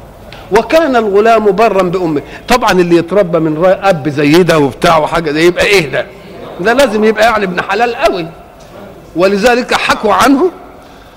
وكان 0.57 0.95
الغلام 0.95 1.45
برا 1.51 1.83
بامه 1.83 2.21
طبعا 2.47 2.71
اللي 2.71 2.95
يتربى 2.95 3.39
من 3.39 3.57
رأي 3.63 3.73
أب 3.89 4.09
زي 4.09 4.43
ده 4.43 4.59
وبتاع 4.59 4.97
وحاجة 4.97 5.31
ده 5.31 5.39
يبقى 5.39 5.65
إيه 5.65 5.91
ده؟ 5.91 6.05
ده 6.59 6.73
لازم 6.73 7.03
يبقى 7.03 7.23
يعني 7.23 7.45
ابن 7.45 7.61
حلال 7.61 7.95
قوي. 7.95 8.25
ولذلك 9.15 9.73
حكوا 9.73 10.13
عنه 10.13 10.51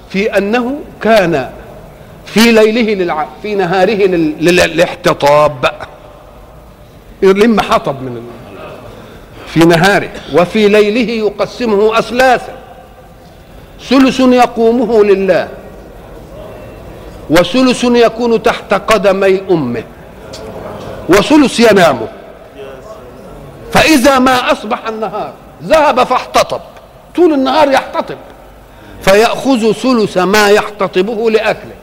في 0.09 0.39
أنه 0.39 0.79
كان 1.03 1.51
في 2.27 2.53
ليله 2.53 2.95
للع... 3.05 3.27
في 3.43 3.55
نهاره 3.55 3.91
لل... 4.07 4.45
للاحتطاب. 4.45 5.71
يلم 7.23 7.61
حطب 7.61 8.03
من 8.03 8.17
ال... 8.17 8.23
في 9.55 9.61
نهاره 9.61 10.11
وفي 10.35 10.69
ليله 10.69 11.13
يقسمه 11.13 11.99
أثلاثا. 11.99 12.53
ثلث 13.89 14.21
يقومه 14.21 15.05
لله 15.05 15.49
وثلث 17.31 17.85
يكون 17.85 18.43
تحت 18.43 18.75
قدمي 18.75 19.41
أمه 19.51 19.85
وثلث 21.09 21.61
ينام 21.61 22.01
فإذا 23.73 24.19
ما 24.19 24.53
أصبح 24.53 24.87
النهار 24.89 25.33
ذهب 25.63 26.05
فاحتطب 26.05 26.61
طول 27.17 27.33
النهار 27.33 27.71
يحتطب 27.71 28.17
فيأخذ 29.03 29.73
ثلث 29.73 30.19
ما 30.19 30.49
يحتطبه 30.49 31.31
لأكله 31.31 31.75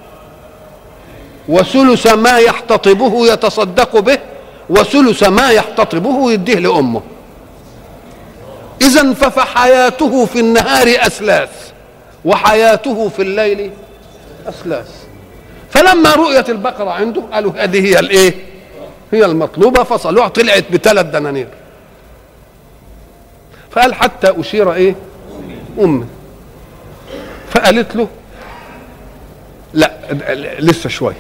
وثلث 1.48 2.08
ما 2.08 2.38
يحتطبه 2.38 3.34
يتصدق 3.34 4.00
به 4.00 4.18
وثلث 4.70 5.24
ما 5.24 5.50
يحتطبه 5.52 6.32
يديه 6.32 6.56
لأمه. 6.56 7.02
إذا 8.82 9.14
فحياته 9.14 10.26
في 10.26 10.40
النهار 10.40 10.88
أثلاث 10.88 11.50
وحياته 12.26 13.10
في 13.10 13.22
الليل 13.22 13.72
أثلاث. 14.48 14.90
فلما 15.70 16.16
رؤيت 16.16 16.50
البقرة 16.50 16.90
عنده 16.90 17.22
قالوا 17.32 17.52
هذه 17.58 17.86
هي 17.86 18.00
الإيه؟ 18.00 18.34
هي 19.12 19.26
المطلوبة 19.26 19.84
فصلوها 19.84 20.28
طلعت 20.28 20.64
بثلاث 20.74 21.06
دنانير. 21.06 21.48
فقال 23.72 23.94
حتى 23.94 24.40
أشير 24.40 24.74
إيه؟ 24.74 24.96
أمي. 25.80 26.06
فقالت 27.50 27.96
له 27.96 28.08
لا 29.74 29.92
لسه 30.60 30.90
شوية. 30.90 31.18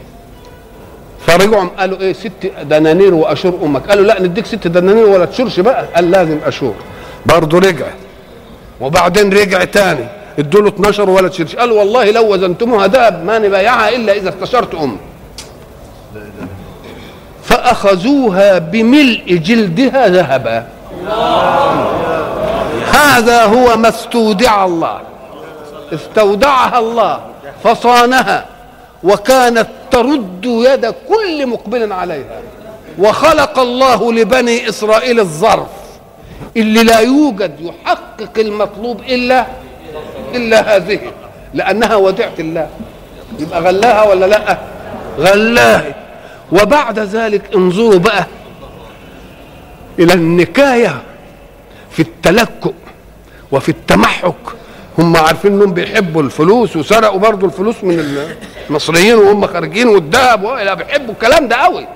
فرجعوا 1.28 1.70
قالوا 1.78 2.00
إيه؟ 2.00 2.14
ست 2.14 2.52
دنانير 2.62 3.14
واشور 3.14 3.60
أمك. 3.64 3.90
قالوا 3.90 4.06
لا 4.06 4.22
نديك 4.22 4.46
ست 4.46 4.68
دنانير 4.68 5.06
ولا 5.06 5.26
تشورش 5.26 5.60
بقى. 5.60 5.86
قال 5.96 6.12
لازم 6.12 6.40
أشور. 6.46 6.76
برضه 7.26 7.60
رجع. 7.60 7.86
وبعدين 8.82 9.34
رجع 9.34 9.64
تاني. 9.64 10.08
ادوا 10.40 10.62
له 10.62 10.70
12 10.70 11.10
ولا 11.10 11.28
تشيرش 11.28 11.56
قال 11.56 11.72
والله 11.72 12.12
لو 12.12 12.34
وزنتموها 12.34 12.88
دهب 12.88 13.26
ما 13.26 13.40
نبايعها 13.40 13.90
إلا 13.90 14.14
إذا 14.14 14.30
استشرت 14.30 14.76
أمي. 14.76 14.98
فأخذوها 17.44 18.58
بملء 18.58 19.40
جلدها 19.44 20.08
ذهبا. 20.08 20.68
هذا 22.92 23.46
هو 23.46 23.78
ما 23.78 23.90
استودع 23.90 24.66
الله. 24.66 25.02
استودعها 25.94 26.80
الله. 26.80 27.20
فصانها. 27.64 28.46
وكانت 29.04 29.68
ترد 29.92 30.46
يد 30.46 30.86
كل 30.86 31.48
مقبل 31.48 31.94
عليها. 31.94 32.42
وخلق 33.00 33.60
الله 33.60 34.14
لبني 34.14 34.70
إسرائيل 34.70 35.20
الظرف. 35.20 35.81
اللي 36.58 36.84
لا 36.84 37.00
يوجد 37.00 37.56
يحقق 37.60 38.40
المطلوب 38.40 39.00
إلا 39.02 39.46
إلا 40.36 40.76
هذه 40.76 41.00
لأنها 41.54 41.96
وديعة 41.96 42.34
الله. 42.40 42.70
يبقى 43.40 43.62
غلاها 43.62 44.04
ولا 44.04 44.26
لأ؟ 44.26 44.58
غلاها. 45.18 45.96
وبعد 46.52 47.00
ذلك 47.00 47.42
انظروا 47.56 48.00
بقى 48.00 48.26
إلى 50.00 50.14
النكاية 50.14 51.02
في 51.92 52.00
التلكؤ 52.02 52.74
وفي 53.52 53.70
التمحك. 53.70 54.36
هم 55.00 55.18
عارفين 55.18 55.54
إنهم 55.54 55.74
بيحبوا 55.74 56.22
الفلوس 56.22 56.76
وسرقوا 56.76 57.20
برضو 57.20 57.46
الفلوس 57.46 57.84
من 57.84 58.26
المصريين 58.70 59.16
وهم 59.16 59.48
خارجين 59.48 59.88
والذهب 59.88 60.78
بيحبوا 60.78 61.14
الكلام 61.14 61.48
ده 61.48 61.56
قوي 61.56 61.88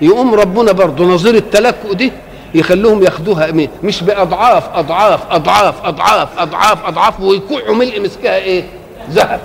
يقوم 0.00 0.34
ربنا 0.34 0.72
برضو 0.72 1.04
نظير 1.04 1.34
التلكؤ 1.34 1.92
دي 1.92 2.12
يخلوهم 2.54 3.02
ياخدوها؟ 3.02 3.50
مش 3.82 4.02
بأضعاف 4.02 4.68
أضعاف 4.74 5.20
أضعاف 5.30 5.74
أضعاف 5.86 6.28
أضعاف 6.38 6.84
أضعاف 6.86 7.20
ويكوعوا 7.20 7.74
ملء 7.74 8.00
مسكها 8.00 8.36
إيه؟ 8.36 8.64
ذهب. 9.10 9.40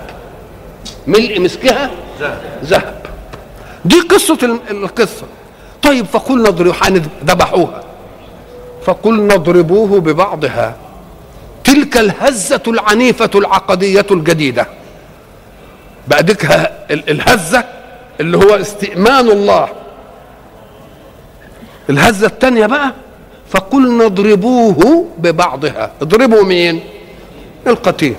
ملء 1.06 1.40
مسكها 1.40 1.90
ذهب. 2.64 3.02
دي 3.84 4.00
قصة 4.00 4.38
ال- 4.42 4.60
القصة. 4.84 5.26
طيب 5.82 6.06
فقلنا 6.06 6.48
اضربوا 6.48 7.02
ذبحوها 7.26 7.80
فقلنا 8.86 9.34
اضربوه 9.34 10.00
ببعضها. 10.00 10.76
تلك 11.64 11.96
الهزة 11.96 12.62
العنيفة 12.68 13.30
العقدية 13.34 14.06
الجديدة. 14.10 14.66
ال- 16.90 17.10
الهزة 17.10 17.64
اللي 18.20 18.36
هو 18.36 18.54
استئمان 18.56 19.28
الله. 19.28 19.68
الهزة 21.90 22.26
الثانية 22.26 22.66
بقى 22.66 22.92
فقلنا 23.50 24.06
اضربوه 24.06 25.08
ببعضها. 25.18 25.90
اضربوا 26.02 26.42
مين؟ 26.42 26.80
القتيل. 27.66 28.14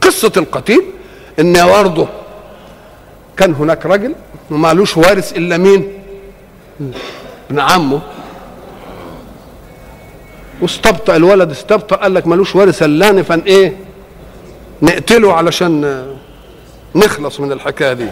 قصة 0.00 0.32
القتيل 0.36 0.82
إن 1.40 1.66
برضه 1.66 2.08
كان 3.36 3.54
هناك 3.54 3.86
رجل 3.86 4.14
ومالوش 4.50 4.96
وارث 4.96 5.36
إلا 5.36 5.56
مين؟ 5.56 5.88
ابن 7.50 7.60
عمه. 7.60 8.00
واستبطأ 10.60 11.16
الولد 11.16 11.50
استبطأ 11.50 11.96
قال 11.96 12.14
لك 12.14 12.26
مالوش 12.26 12.56
وارث 12.56 12.82
الا 12.82 13.22
فإن 13.22 13.40
إيه؟ 13.40 13.76
نقتله 14.82 15.32
علشان 15.32 16.06
نخلص 16.94 17.40
من 17.40 17.52
الحكاية 17.52 17.92
دي. 17.92 18.08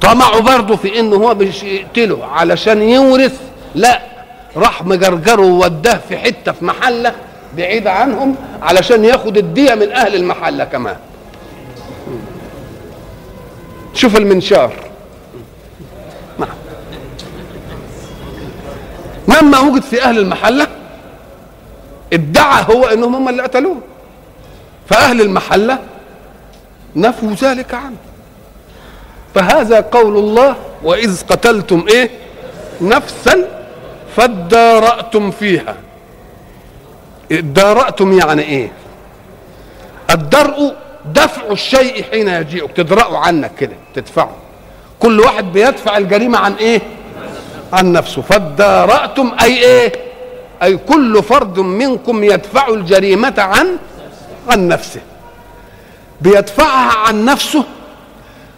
طمعوا 0.00 0.40
برضه 0.40 0.76
في 0.76 1.00
انه 1.00 1.16
هو 1.16 1.34
مش 1.34 1.62
يقتله 1.62 2.24
علشان 2.26 2.82
يورث 2.82 3.40
لا 3.74 4.00
راح 4.56 4.82
مجرجره 4.82 5.42
ووداه 5.42 6.00
في 6.08 6.16
حتة 6.18 6.52
في 6.52 6.64
محلة 6.64 7.12
بعيده 7.56 7.92
عنهم 7.92 8.36
علشان 8.62 9.04
ياخد 9.04 9.36
الدية 9.36 9.74
من 9.74 9.92
أهل 9.92 10.14
المحلة 10.14 10.64
كمان. 10.64 10.96
شوف 13.94 14.16
المنشار. 14.16 14.72
نعم. 16.38 16.48
لما 19.28 19.58
وجد 19.58 19.82
في 19.82 20.02
أهل 20.02 20.18
المحلة 20.18 20.66
ادعى 22.12 22.64
هو 22.70 22.84
إنهم 22.86 23.14
هم 23.14 23.28
اللي 23.28 23.42
قتلوه 23.42 23.80
فأهل 24.86 25.20
المحلة 25.20 25.78
نفوا 26.96 27.32
ذلك 27.32 27.74
عنه. 27.74 27.96
فهذا 29.34 29.80
قول 29.80 30.16
الله 30.16 30.56
وإذ 30.82 31.22
قتلتم 31.22 31.84
إيه؟ 31.88 32.10
نفسا 32.80 33.55
فادارأتم 34.16 35.30
فيها. 35.30 35.74
ادارأتم 37.32 38.18
يعني 38.18 38.42
إيه؟ 38.42 38.72
الدرء 40.10 40.74
دفع 41.14 41.42
الشيء 41.50 42.04
حين 42.10 42.28
يجيئك 42.28 42.72
تدرأه 42.72 43.18
عنك 43.18 43.50
كده 43.58 43.76
تدفعه 43.94 44.30
كل 45.00 45.20
واحد 45.20 45.52
بيدفع 45.52 45.96
الجريمة 45.96 46.38
عن 46.38 46.52
إيه؟ 46.52 46.80
عن 47.72 47.92
نفسه. 47.92 48.22
فادارأتم 48.22 49.32
أي 49.42 49.64
إيه؟ 49.64 49.92
أي 50.62 50.76
كل 50.76 51.22
فرد 51.22 51.58
منكم 51.58 52.24
يدفع 52.24 52.68
الجريمة 52.68 53.34
عن 53.38 53.76
عن 54.48 54.68
نفسه. 54.68 55.00
بيدفعها 56.20 56.96
عن 57.08 57.24
نفسه 57.24 57.64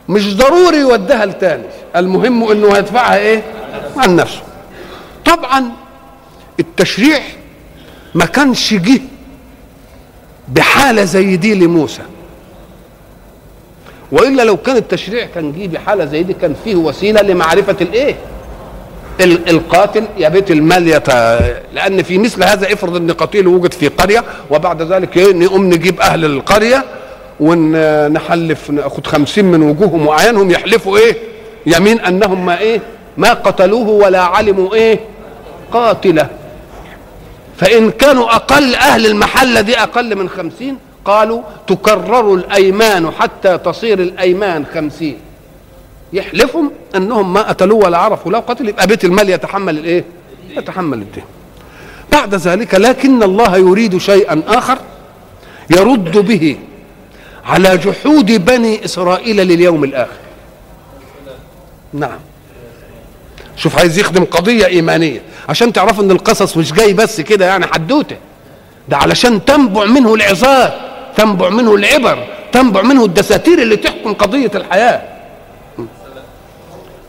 مش 0.09 0.37
ضروري 0.37 0.77
يوديها 0.77 1.27
لتاني. 1.27 1.65
المهم 1.97 2.51
إنه 2.51 2.79
يدفعها 2.79 3.17
إيه؟ 3.17 3.43
عن 3.97 4.17
نفسه. 4.17 4.43
طبعا 5.29 5.73
التشريع 6.61 7.19
ما 8.15 8.25
كانش 8.27 8.75
جه 8.75 9.01
بحالة 10.49 11.05
زي 11.05 11.37
دي 11.37 11.55
لموسى. 11.55 12.03
وإلا 14.13 14.43
لو 14.43 14.57
كان 14.57 14.77
التشريع 14.77 15.27
كان 15.35 15.53
جه 15.53 15.67
بحالة 15.67 16.05
زي 16.05 16.23
دي 16.23 16.33
كان 16.33 16.55
فيه 16.65 16.75
وسيلة 16.77 17.21
لمعرفة 17.23 17.77
الإيه؟ 17.81 18.15
ال- 19.21 19.49
القاتل 19.49 20.05
يا 20.19 20.29
بيت 20.29 20.51
المال 20.51 20.89
يت... 20.89 21.09
لأن 21.75 22.03
في 22.03 22.19
مثل 22.19 22.45
هذا 22.45 22.73
إفرض 22.73 22.97
إن 22.97 23.11
قتيل 23.13 23.47
وجد 23.47 23.73
في 23.73 23.89
قرية 23.89 24.25
وبعد 24.51 24.83
ذلك 24.83 25.17
إيه؟ 25.17 25.33
نقوم 25.33 25.65
نجيب 25.71 26.01
أهل 26.01 26.25
القرية 26.25 26.85
ونحلف 27.41 28.71
ناخد 28.71 29.07
خمسين 29.07 29.45
من 29.45 29.63
وجوههم 29.63 30.07
وأعيانهم 30.07 30.51
يحلفوا 30.51 30.99
إيه؟ 30.99 31.17
يمين 31.67 32.01
أنهم 32.01 32.47
ما 32.47 32.59
إيه؟ 32.59 32.81
ما 33.17 33.33
قتلوه 33.33 33.89
ولا 33.89 34.21
علموا 34.23 34.75
إيه؟ 34.75 35.01
قاتلة. 35.73 36.29
فإن 37.57 37.91
كانوا 37.91 38.35
أقل 38.35 38.75
أهل 38.75 39.07
المحلة 39.07 39.61
دي 39.61 39.79
أقل 39.79 40.17
من 40.17 40.29
خمسين 40.29 40.79
قالوا 41.05 41.43
تكرر 41.67 42.35
الأيمان 42.35 43.11
حتى 43.11 43.59
تصير 43.59 43.99
الأيمان 43.99 44.67
خمسين. 44.75 45.19
يحلفهم 46.13 46.71
أنهم 46.97 47.33
ما 47.33 47.43
قتلوه 47.43 47.85
ولا 47.85 47.99
عرفوا 47.99 48.33
له 48.33 48.39
قتل 48.39 48.69
يبقى 48.69 48.87
بيت 48.87 49.05
المال 49.05 49.31
يتحمل 49.31 49.79
الإيه؟ 49.79 50.05
يتحمل 50.57 50.99
الدين. 50.99 51.25
بعد 52.13 52.35
ذلك 52.35 52.75
لكن 52.75 53.23
الله 53.23 53.57
يريد 53.57 53.99
شيئا 53.99 54.43
آخر 54.47 54.79
يرد 55.71 56.19
به 56.19 56.57
على 57.45 57.77
جحود 57.77 58.45
بني 58.45 58.85
إسرائيل 58.85 59.37
لليوم 59.37 59.85
الآخر. 59.85 60.17
نعم. 61.93 62.19
شوف 63.59 63.79
عايز 63.79 63.99
يخدم 63.99 64.25
قضية 64.25 64.67
إيمانية 64.67 65.23
عشان 65.49 65.73
تعرفوا 65.73 66.05
إن 66.05 66.11
القصص 66.11 66.57
مش 66.57 66.73
جاي 66.73 66.93
بس 66.93 67.21
كده 67.21 67.47
يعني 67.47 67.67
حدوتة. 67.67 68.17
ده 68.89 68.97
علشان 68.97 69.45
تنبع 69.45 69.85
منه 69.85 70.15
العظات 70.15 70.75
تنبع 71.17 71.49
منه 71.49 71.75
العبر 71.75 72.25
تنبع 72.53 72.83
منه 72.83 73.05
الدساتير 73.05 73.63
اللي 73.63 73.77
تحكم 73.77 74.13
قضية 74.13 74.51
الحياة. 74.55 75.03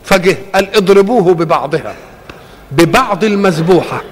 فجه 0.04 0.36
قال 0.54 0.76
اضربوه 0.76 1.34
ببعضها 1.34 1.94
ببعض 2.70 3.24
المذبوحة. 3.24 4.02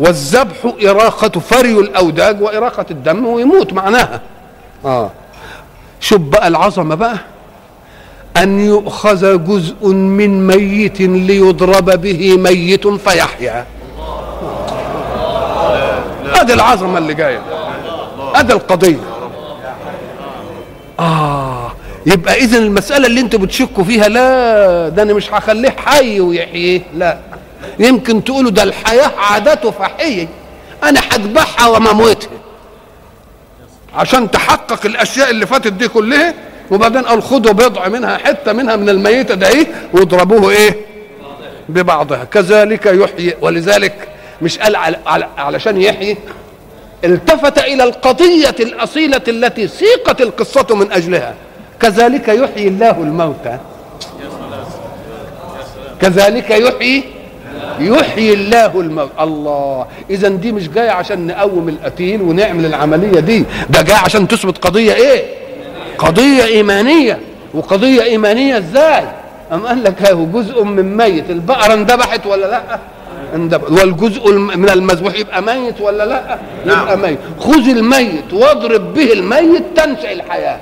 والذبح 0.00 0.72
إراقة 0.84 1.40
فري 1.40 1.72
الأوداج 1.72 2.42
وإراقة 2.42 2.86
الدم 2.90 3.26
ويموت 3.26 3.72
معناها. 3.72 4.20
آه. 4.84 5.10
شوف 6.00 6.20
بقى 6.20 6.48
العظمة 6.48 6.94
بقى. 6.94 7.18
أن 8.42 8.60
يؤخذ 8.60 9.44
جزء 9.44 9.86
من 9.92 10.46
ميت 10.46 11.00
ليضرب 11.00 11.90
به 12.00 12.36
ميت 12.36 12.86
فيحيا. 12.86 13.66
هذه 16.34 16.52
العظمة 16.52 16.98
اللي 16.98 17.14
جاية. 17.14 17.40
هذه 18.34 18.52
القضية. 18.52 19.00
آه 21.00 21.72
يبقى 22.06 22.34
إذا 22.34 22.58
المسألة 22.58 23.06
اللي 23.06 23.20
أنتوا 23.20 23.38
بتشكوا 23.40 23.84
فيها 23.84 24.08
لا 24.08 24.88
ده 24.88 25.02
أنا 25.02 25.12
مش 25.12 25.32
هخليه 25.32 25.70
حي 25.70 26.20
ويحييه 26.20 26.82
لا. 26.94 27.18
يمكن 27.78 28.24
تقولوا 28.24 28.50
ده 28.50 28.62
الحياة 28.62 29.10
عادته 29.18 29.70
فحية. 29.70 30.28
أنا 30.84 31.00
هذبحها 31.12 31.68
ومموتها 31.68 32.30
عشان 33.94 34.30
تحقق 34.30 34.86
الأشياء 34.86 35.30
اللي 35.30 35.46
فاتت 35.46 35.72
دي 35.72 35.88
كلها؟ 35.88 36.34
وبعدين 36.70 37.02
قال 37.02 37.22
خدوا 37.22 37.52
بضع 37.52 37.88
منها 37.88 38.16
حتة 38.16 38.52
منها 38.52 38.76
من 38.76 38.88
الميتة 38.88 39.34
ده 39.34 39.48
إيه؟ 39.48 39.66
واضربوه 39.92 40.50
إيه؟ 40.50 40.76
ببعضها. 41.68 42.24
كذلك 42.24 42.86
يحيي. 42.86 43.34
ولذلك 43.40 44.08
مش 44.42 44.58
قال 44.58 44.76
على 45.06 45.28
علشان 45.38 45.80
يحيي. 45.80 46.16
التفت 47.04 47.58
إلى 47.58 47.84
القضية 47.84 48.54
الأصيلة 48.60 49.22
التي 49.28 49.68
سيقت 49.68 50.20
القصة 50.20 50.66
من 50.70 50.92
أجلها. 50.92 51.34
كذلك 51.80 52.28
يحيي 52.28 52.68
الله 52.68 52.90
الموتى. 52.90 53.58
كذلك 56.00 56.50
يحيي 56.50 57.04
يحيي 57.80 58.32
الله 58.34 58.80
الموت 58.80 59.10
الله. 59.20 59.86
اذا 60.10 60.28
دي 60.28 60.52
مش 60.52 60.68
جاية 60.68 60.90
عشان 60.90 61.26
نقوم 61.26 61.68
القتيل 61.68 62.22
ونعمل 62.22 62.66
العملية 62.66 63.20
دي. 63.20 63.44
ده 63.70 63.82
جاي 63.82 63.96
عشان 63.96 64.28
تثبت 64.28 64.58
قضية 64.58 64.92
إيه؟ 64.92 65.24
قضية 65.98 66.44
إيمانية. 66.44 67.18
وقضية 67.54 68.02
إيمانية 68.02 68.58
إزاي؟ 68.58 69.04
أم 69.52 69.66
قال 69.66 69.84
لك 69.84 70.02
هو 70.12 70.26
جزء 70.26 70.64
من 70.64 70.96
ميت 70.96 71.30
البقرة 71.30 71.74
اندبحت 71.74 72.26
ولا 72.26 72.46
لأ؟ 72.46 72.62
اندبحت 73.34 73.70
والجزء 73.70 74.32
من 74.32 74.70
المذبوح 74.70 75.14
يبقى 75.14 75.42
ميت 75.42 75.80
ولا 75.80 76.06
لأ؟ 76.06 76.38
يبقى 76.66 76.98
ميت. 76.98 77.18
خذ 77.40 77.68
الميت 77.68 78.32
واضرب 78.32 78.94
به 78.94 79.12
الميت 79.12 79.62
تنشا 79.76 80.12
الحياة. 80.12 80.58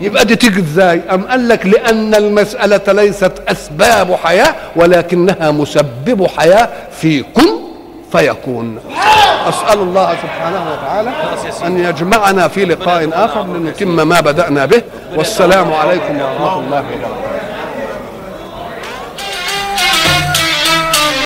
يبقى 0.00 0.24
دي 0.24 0.36
تيجي 0.36 0.60
إزاي؟ 0.60 1.00
أم 1.10 1.22
قال 1.22 1.48
لك 1.48 1.66
لأن 1.66 2.14
المسألة 2.14 2.92
ليست 3.02 3.32
أسباب 3.48 4.14
حياة 4.14 4.54
ولكنها 4.76 5.50
مسبب 5.50 6.26
حياة 6.36 6.68
في 7.00 7.22
كن 7.22 7.48
فيكون. 8.12 8.78
أسأل 9.48 9.78
الله 9.78 10.14
سبحانه 10.22 10.62
وتعالى 10.72 11.10
أن 11.66 11.84
يجمعنا 11.84 12.48
في 12.48 12.64
لقاء 12.64 13.10
آخر 13.12 13.42
لنتم 13.42 14.08
ما 14.08 14.20
بدأنا 14.20 14.66
به. 14.66 14.82
والسلام 15.16 15.72
عليكم 15.72 16.20
ورحمة 16.20 16.58
الله 16.58 16.78
وبركاته. 16.78 17.21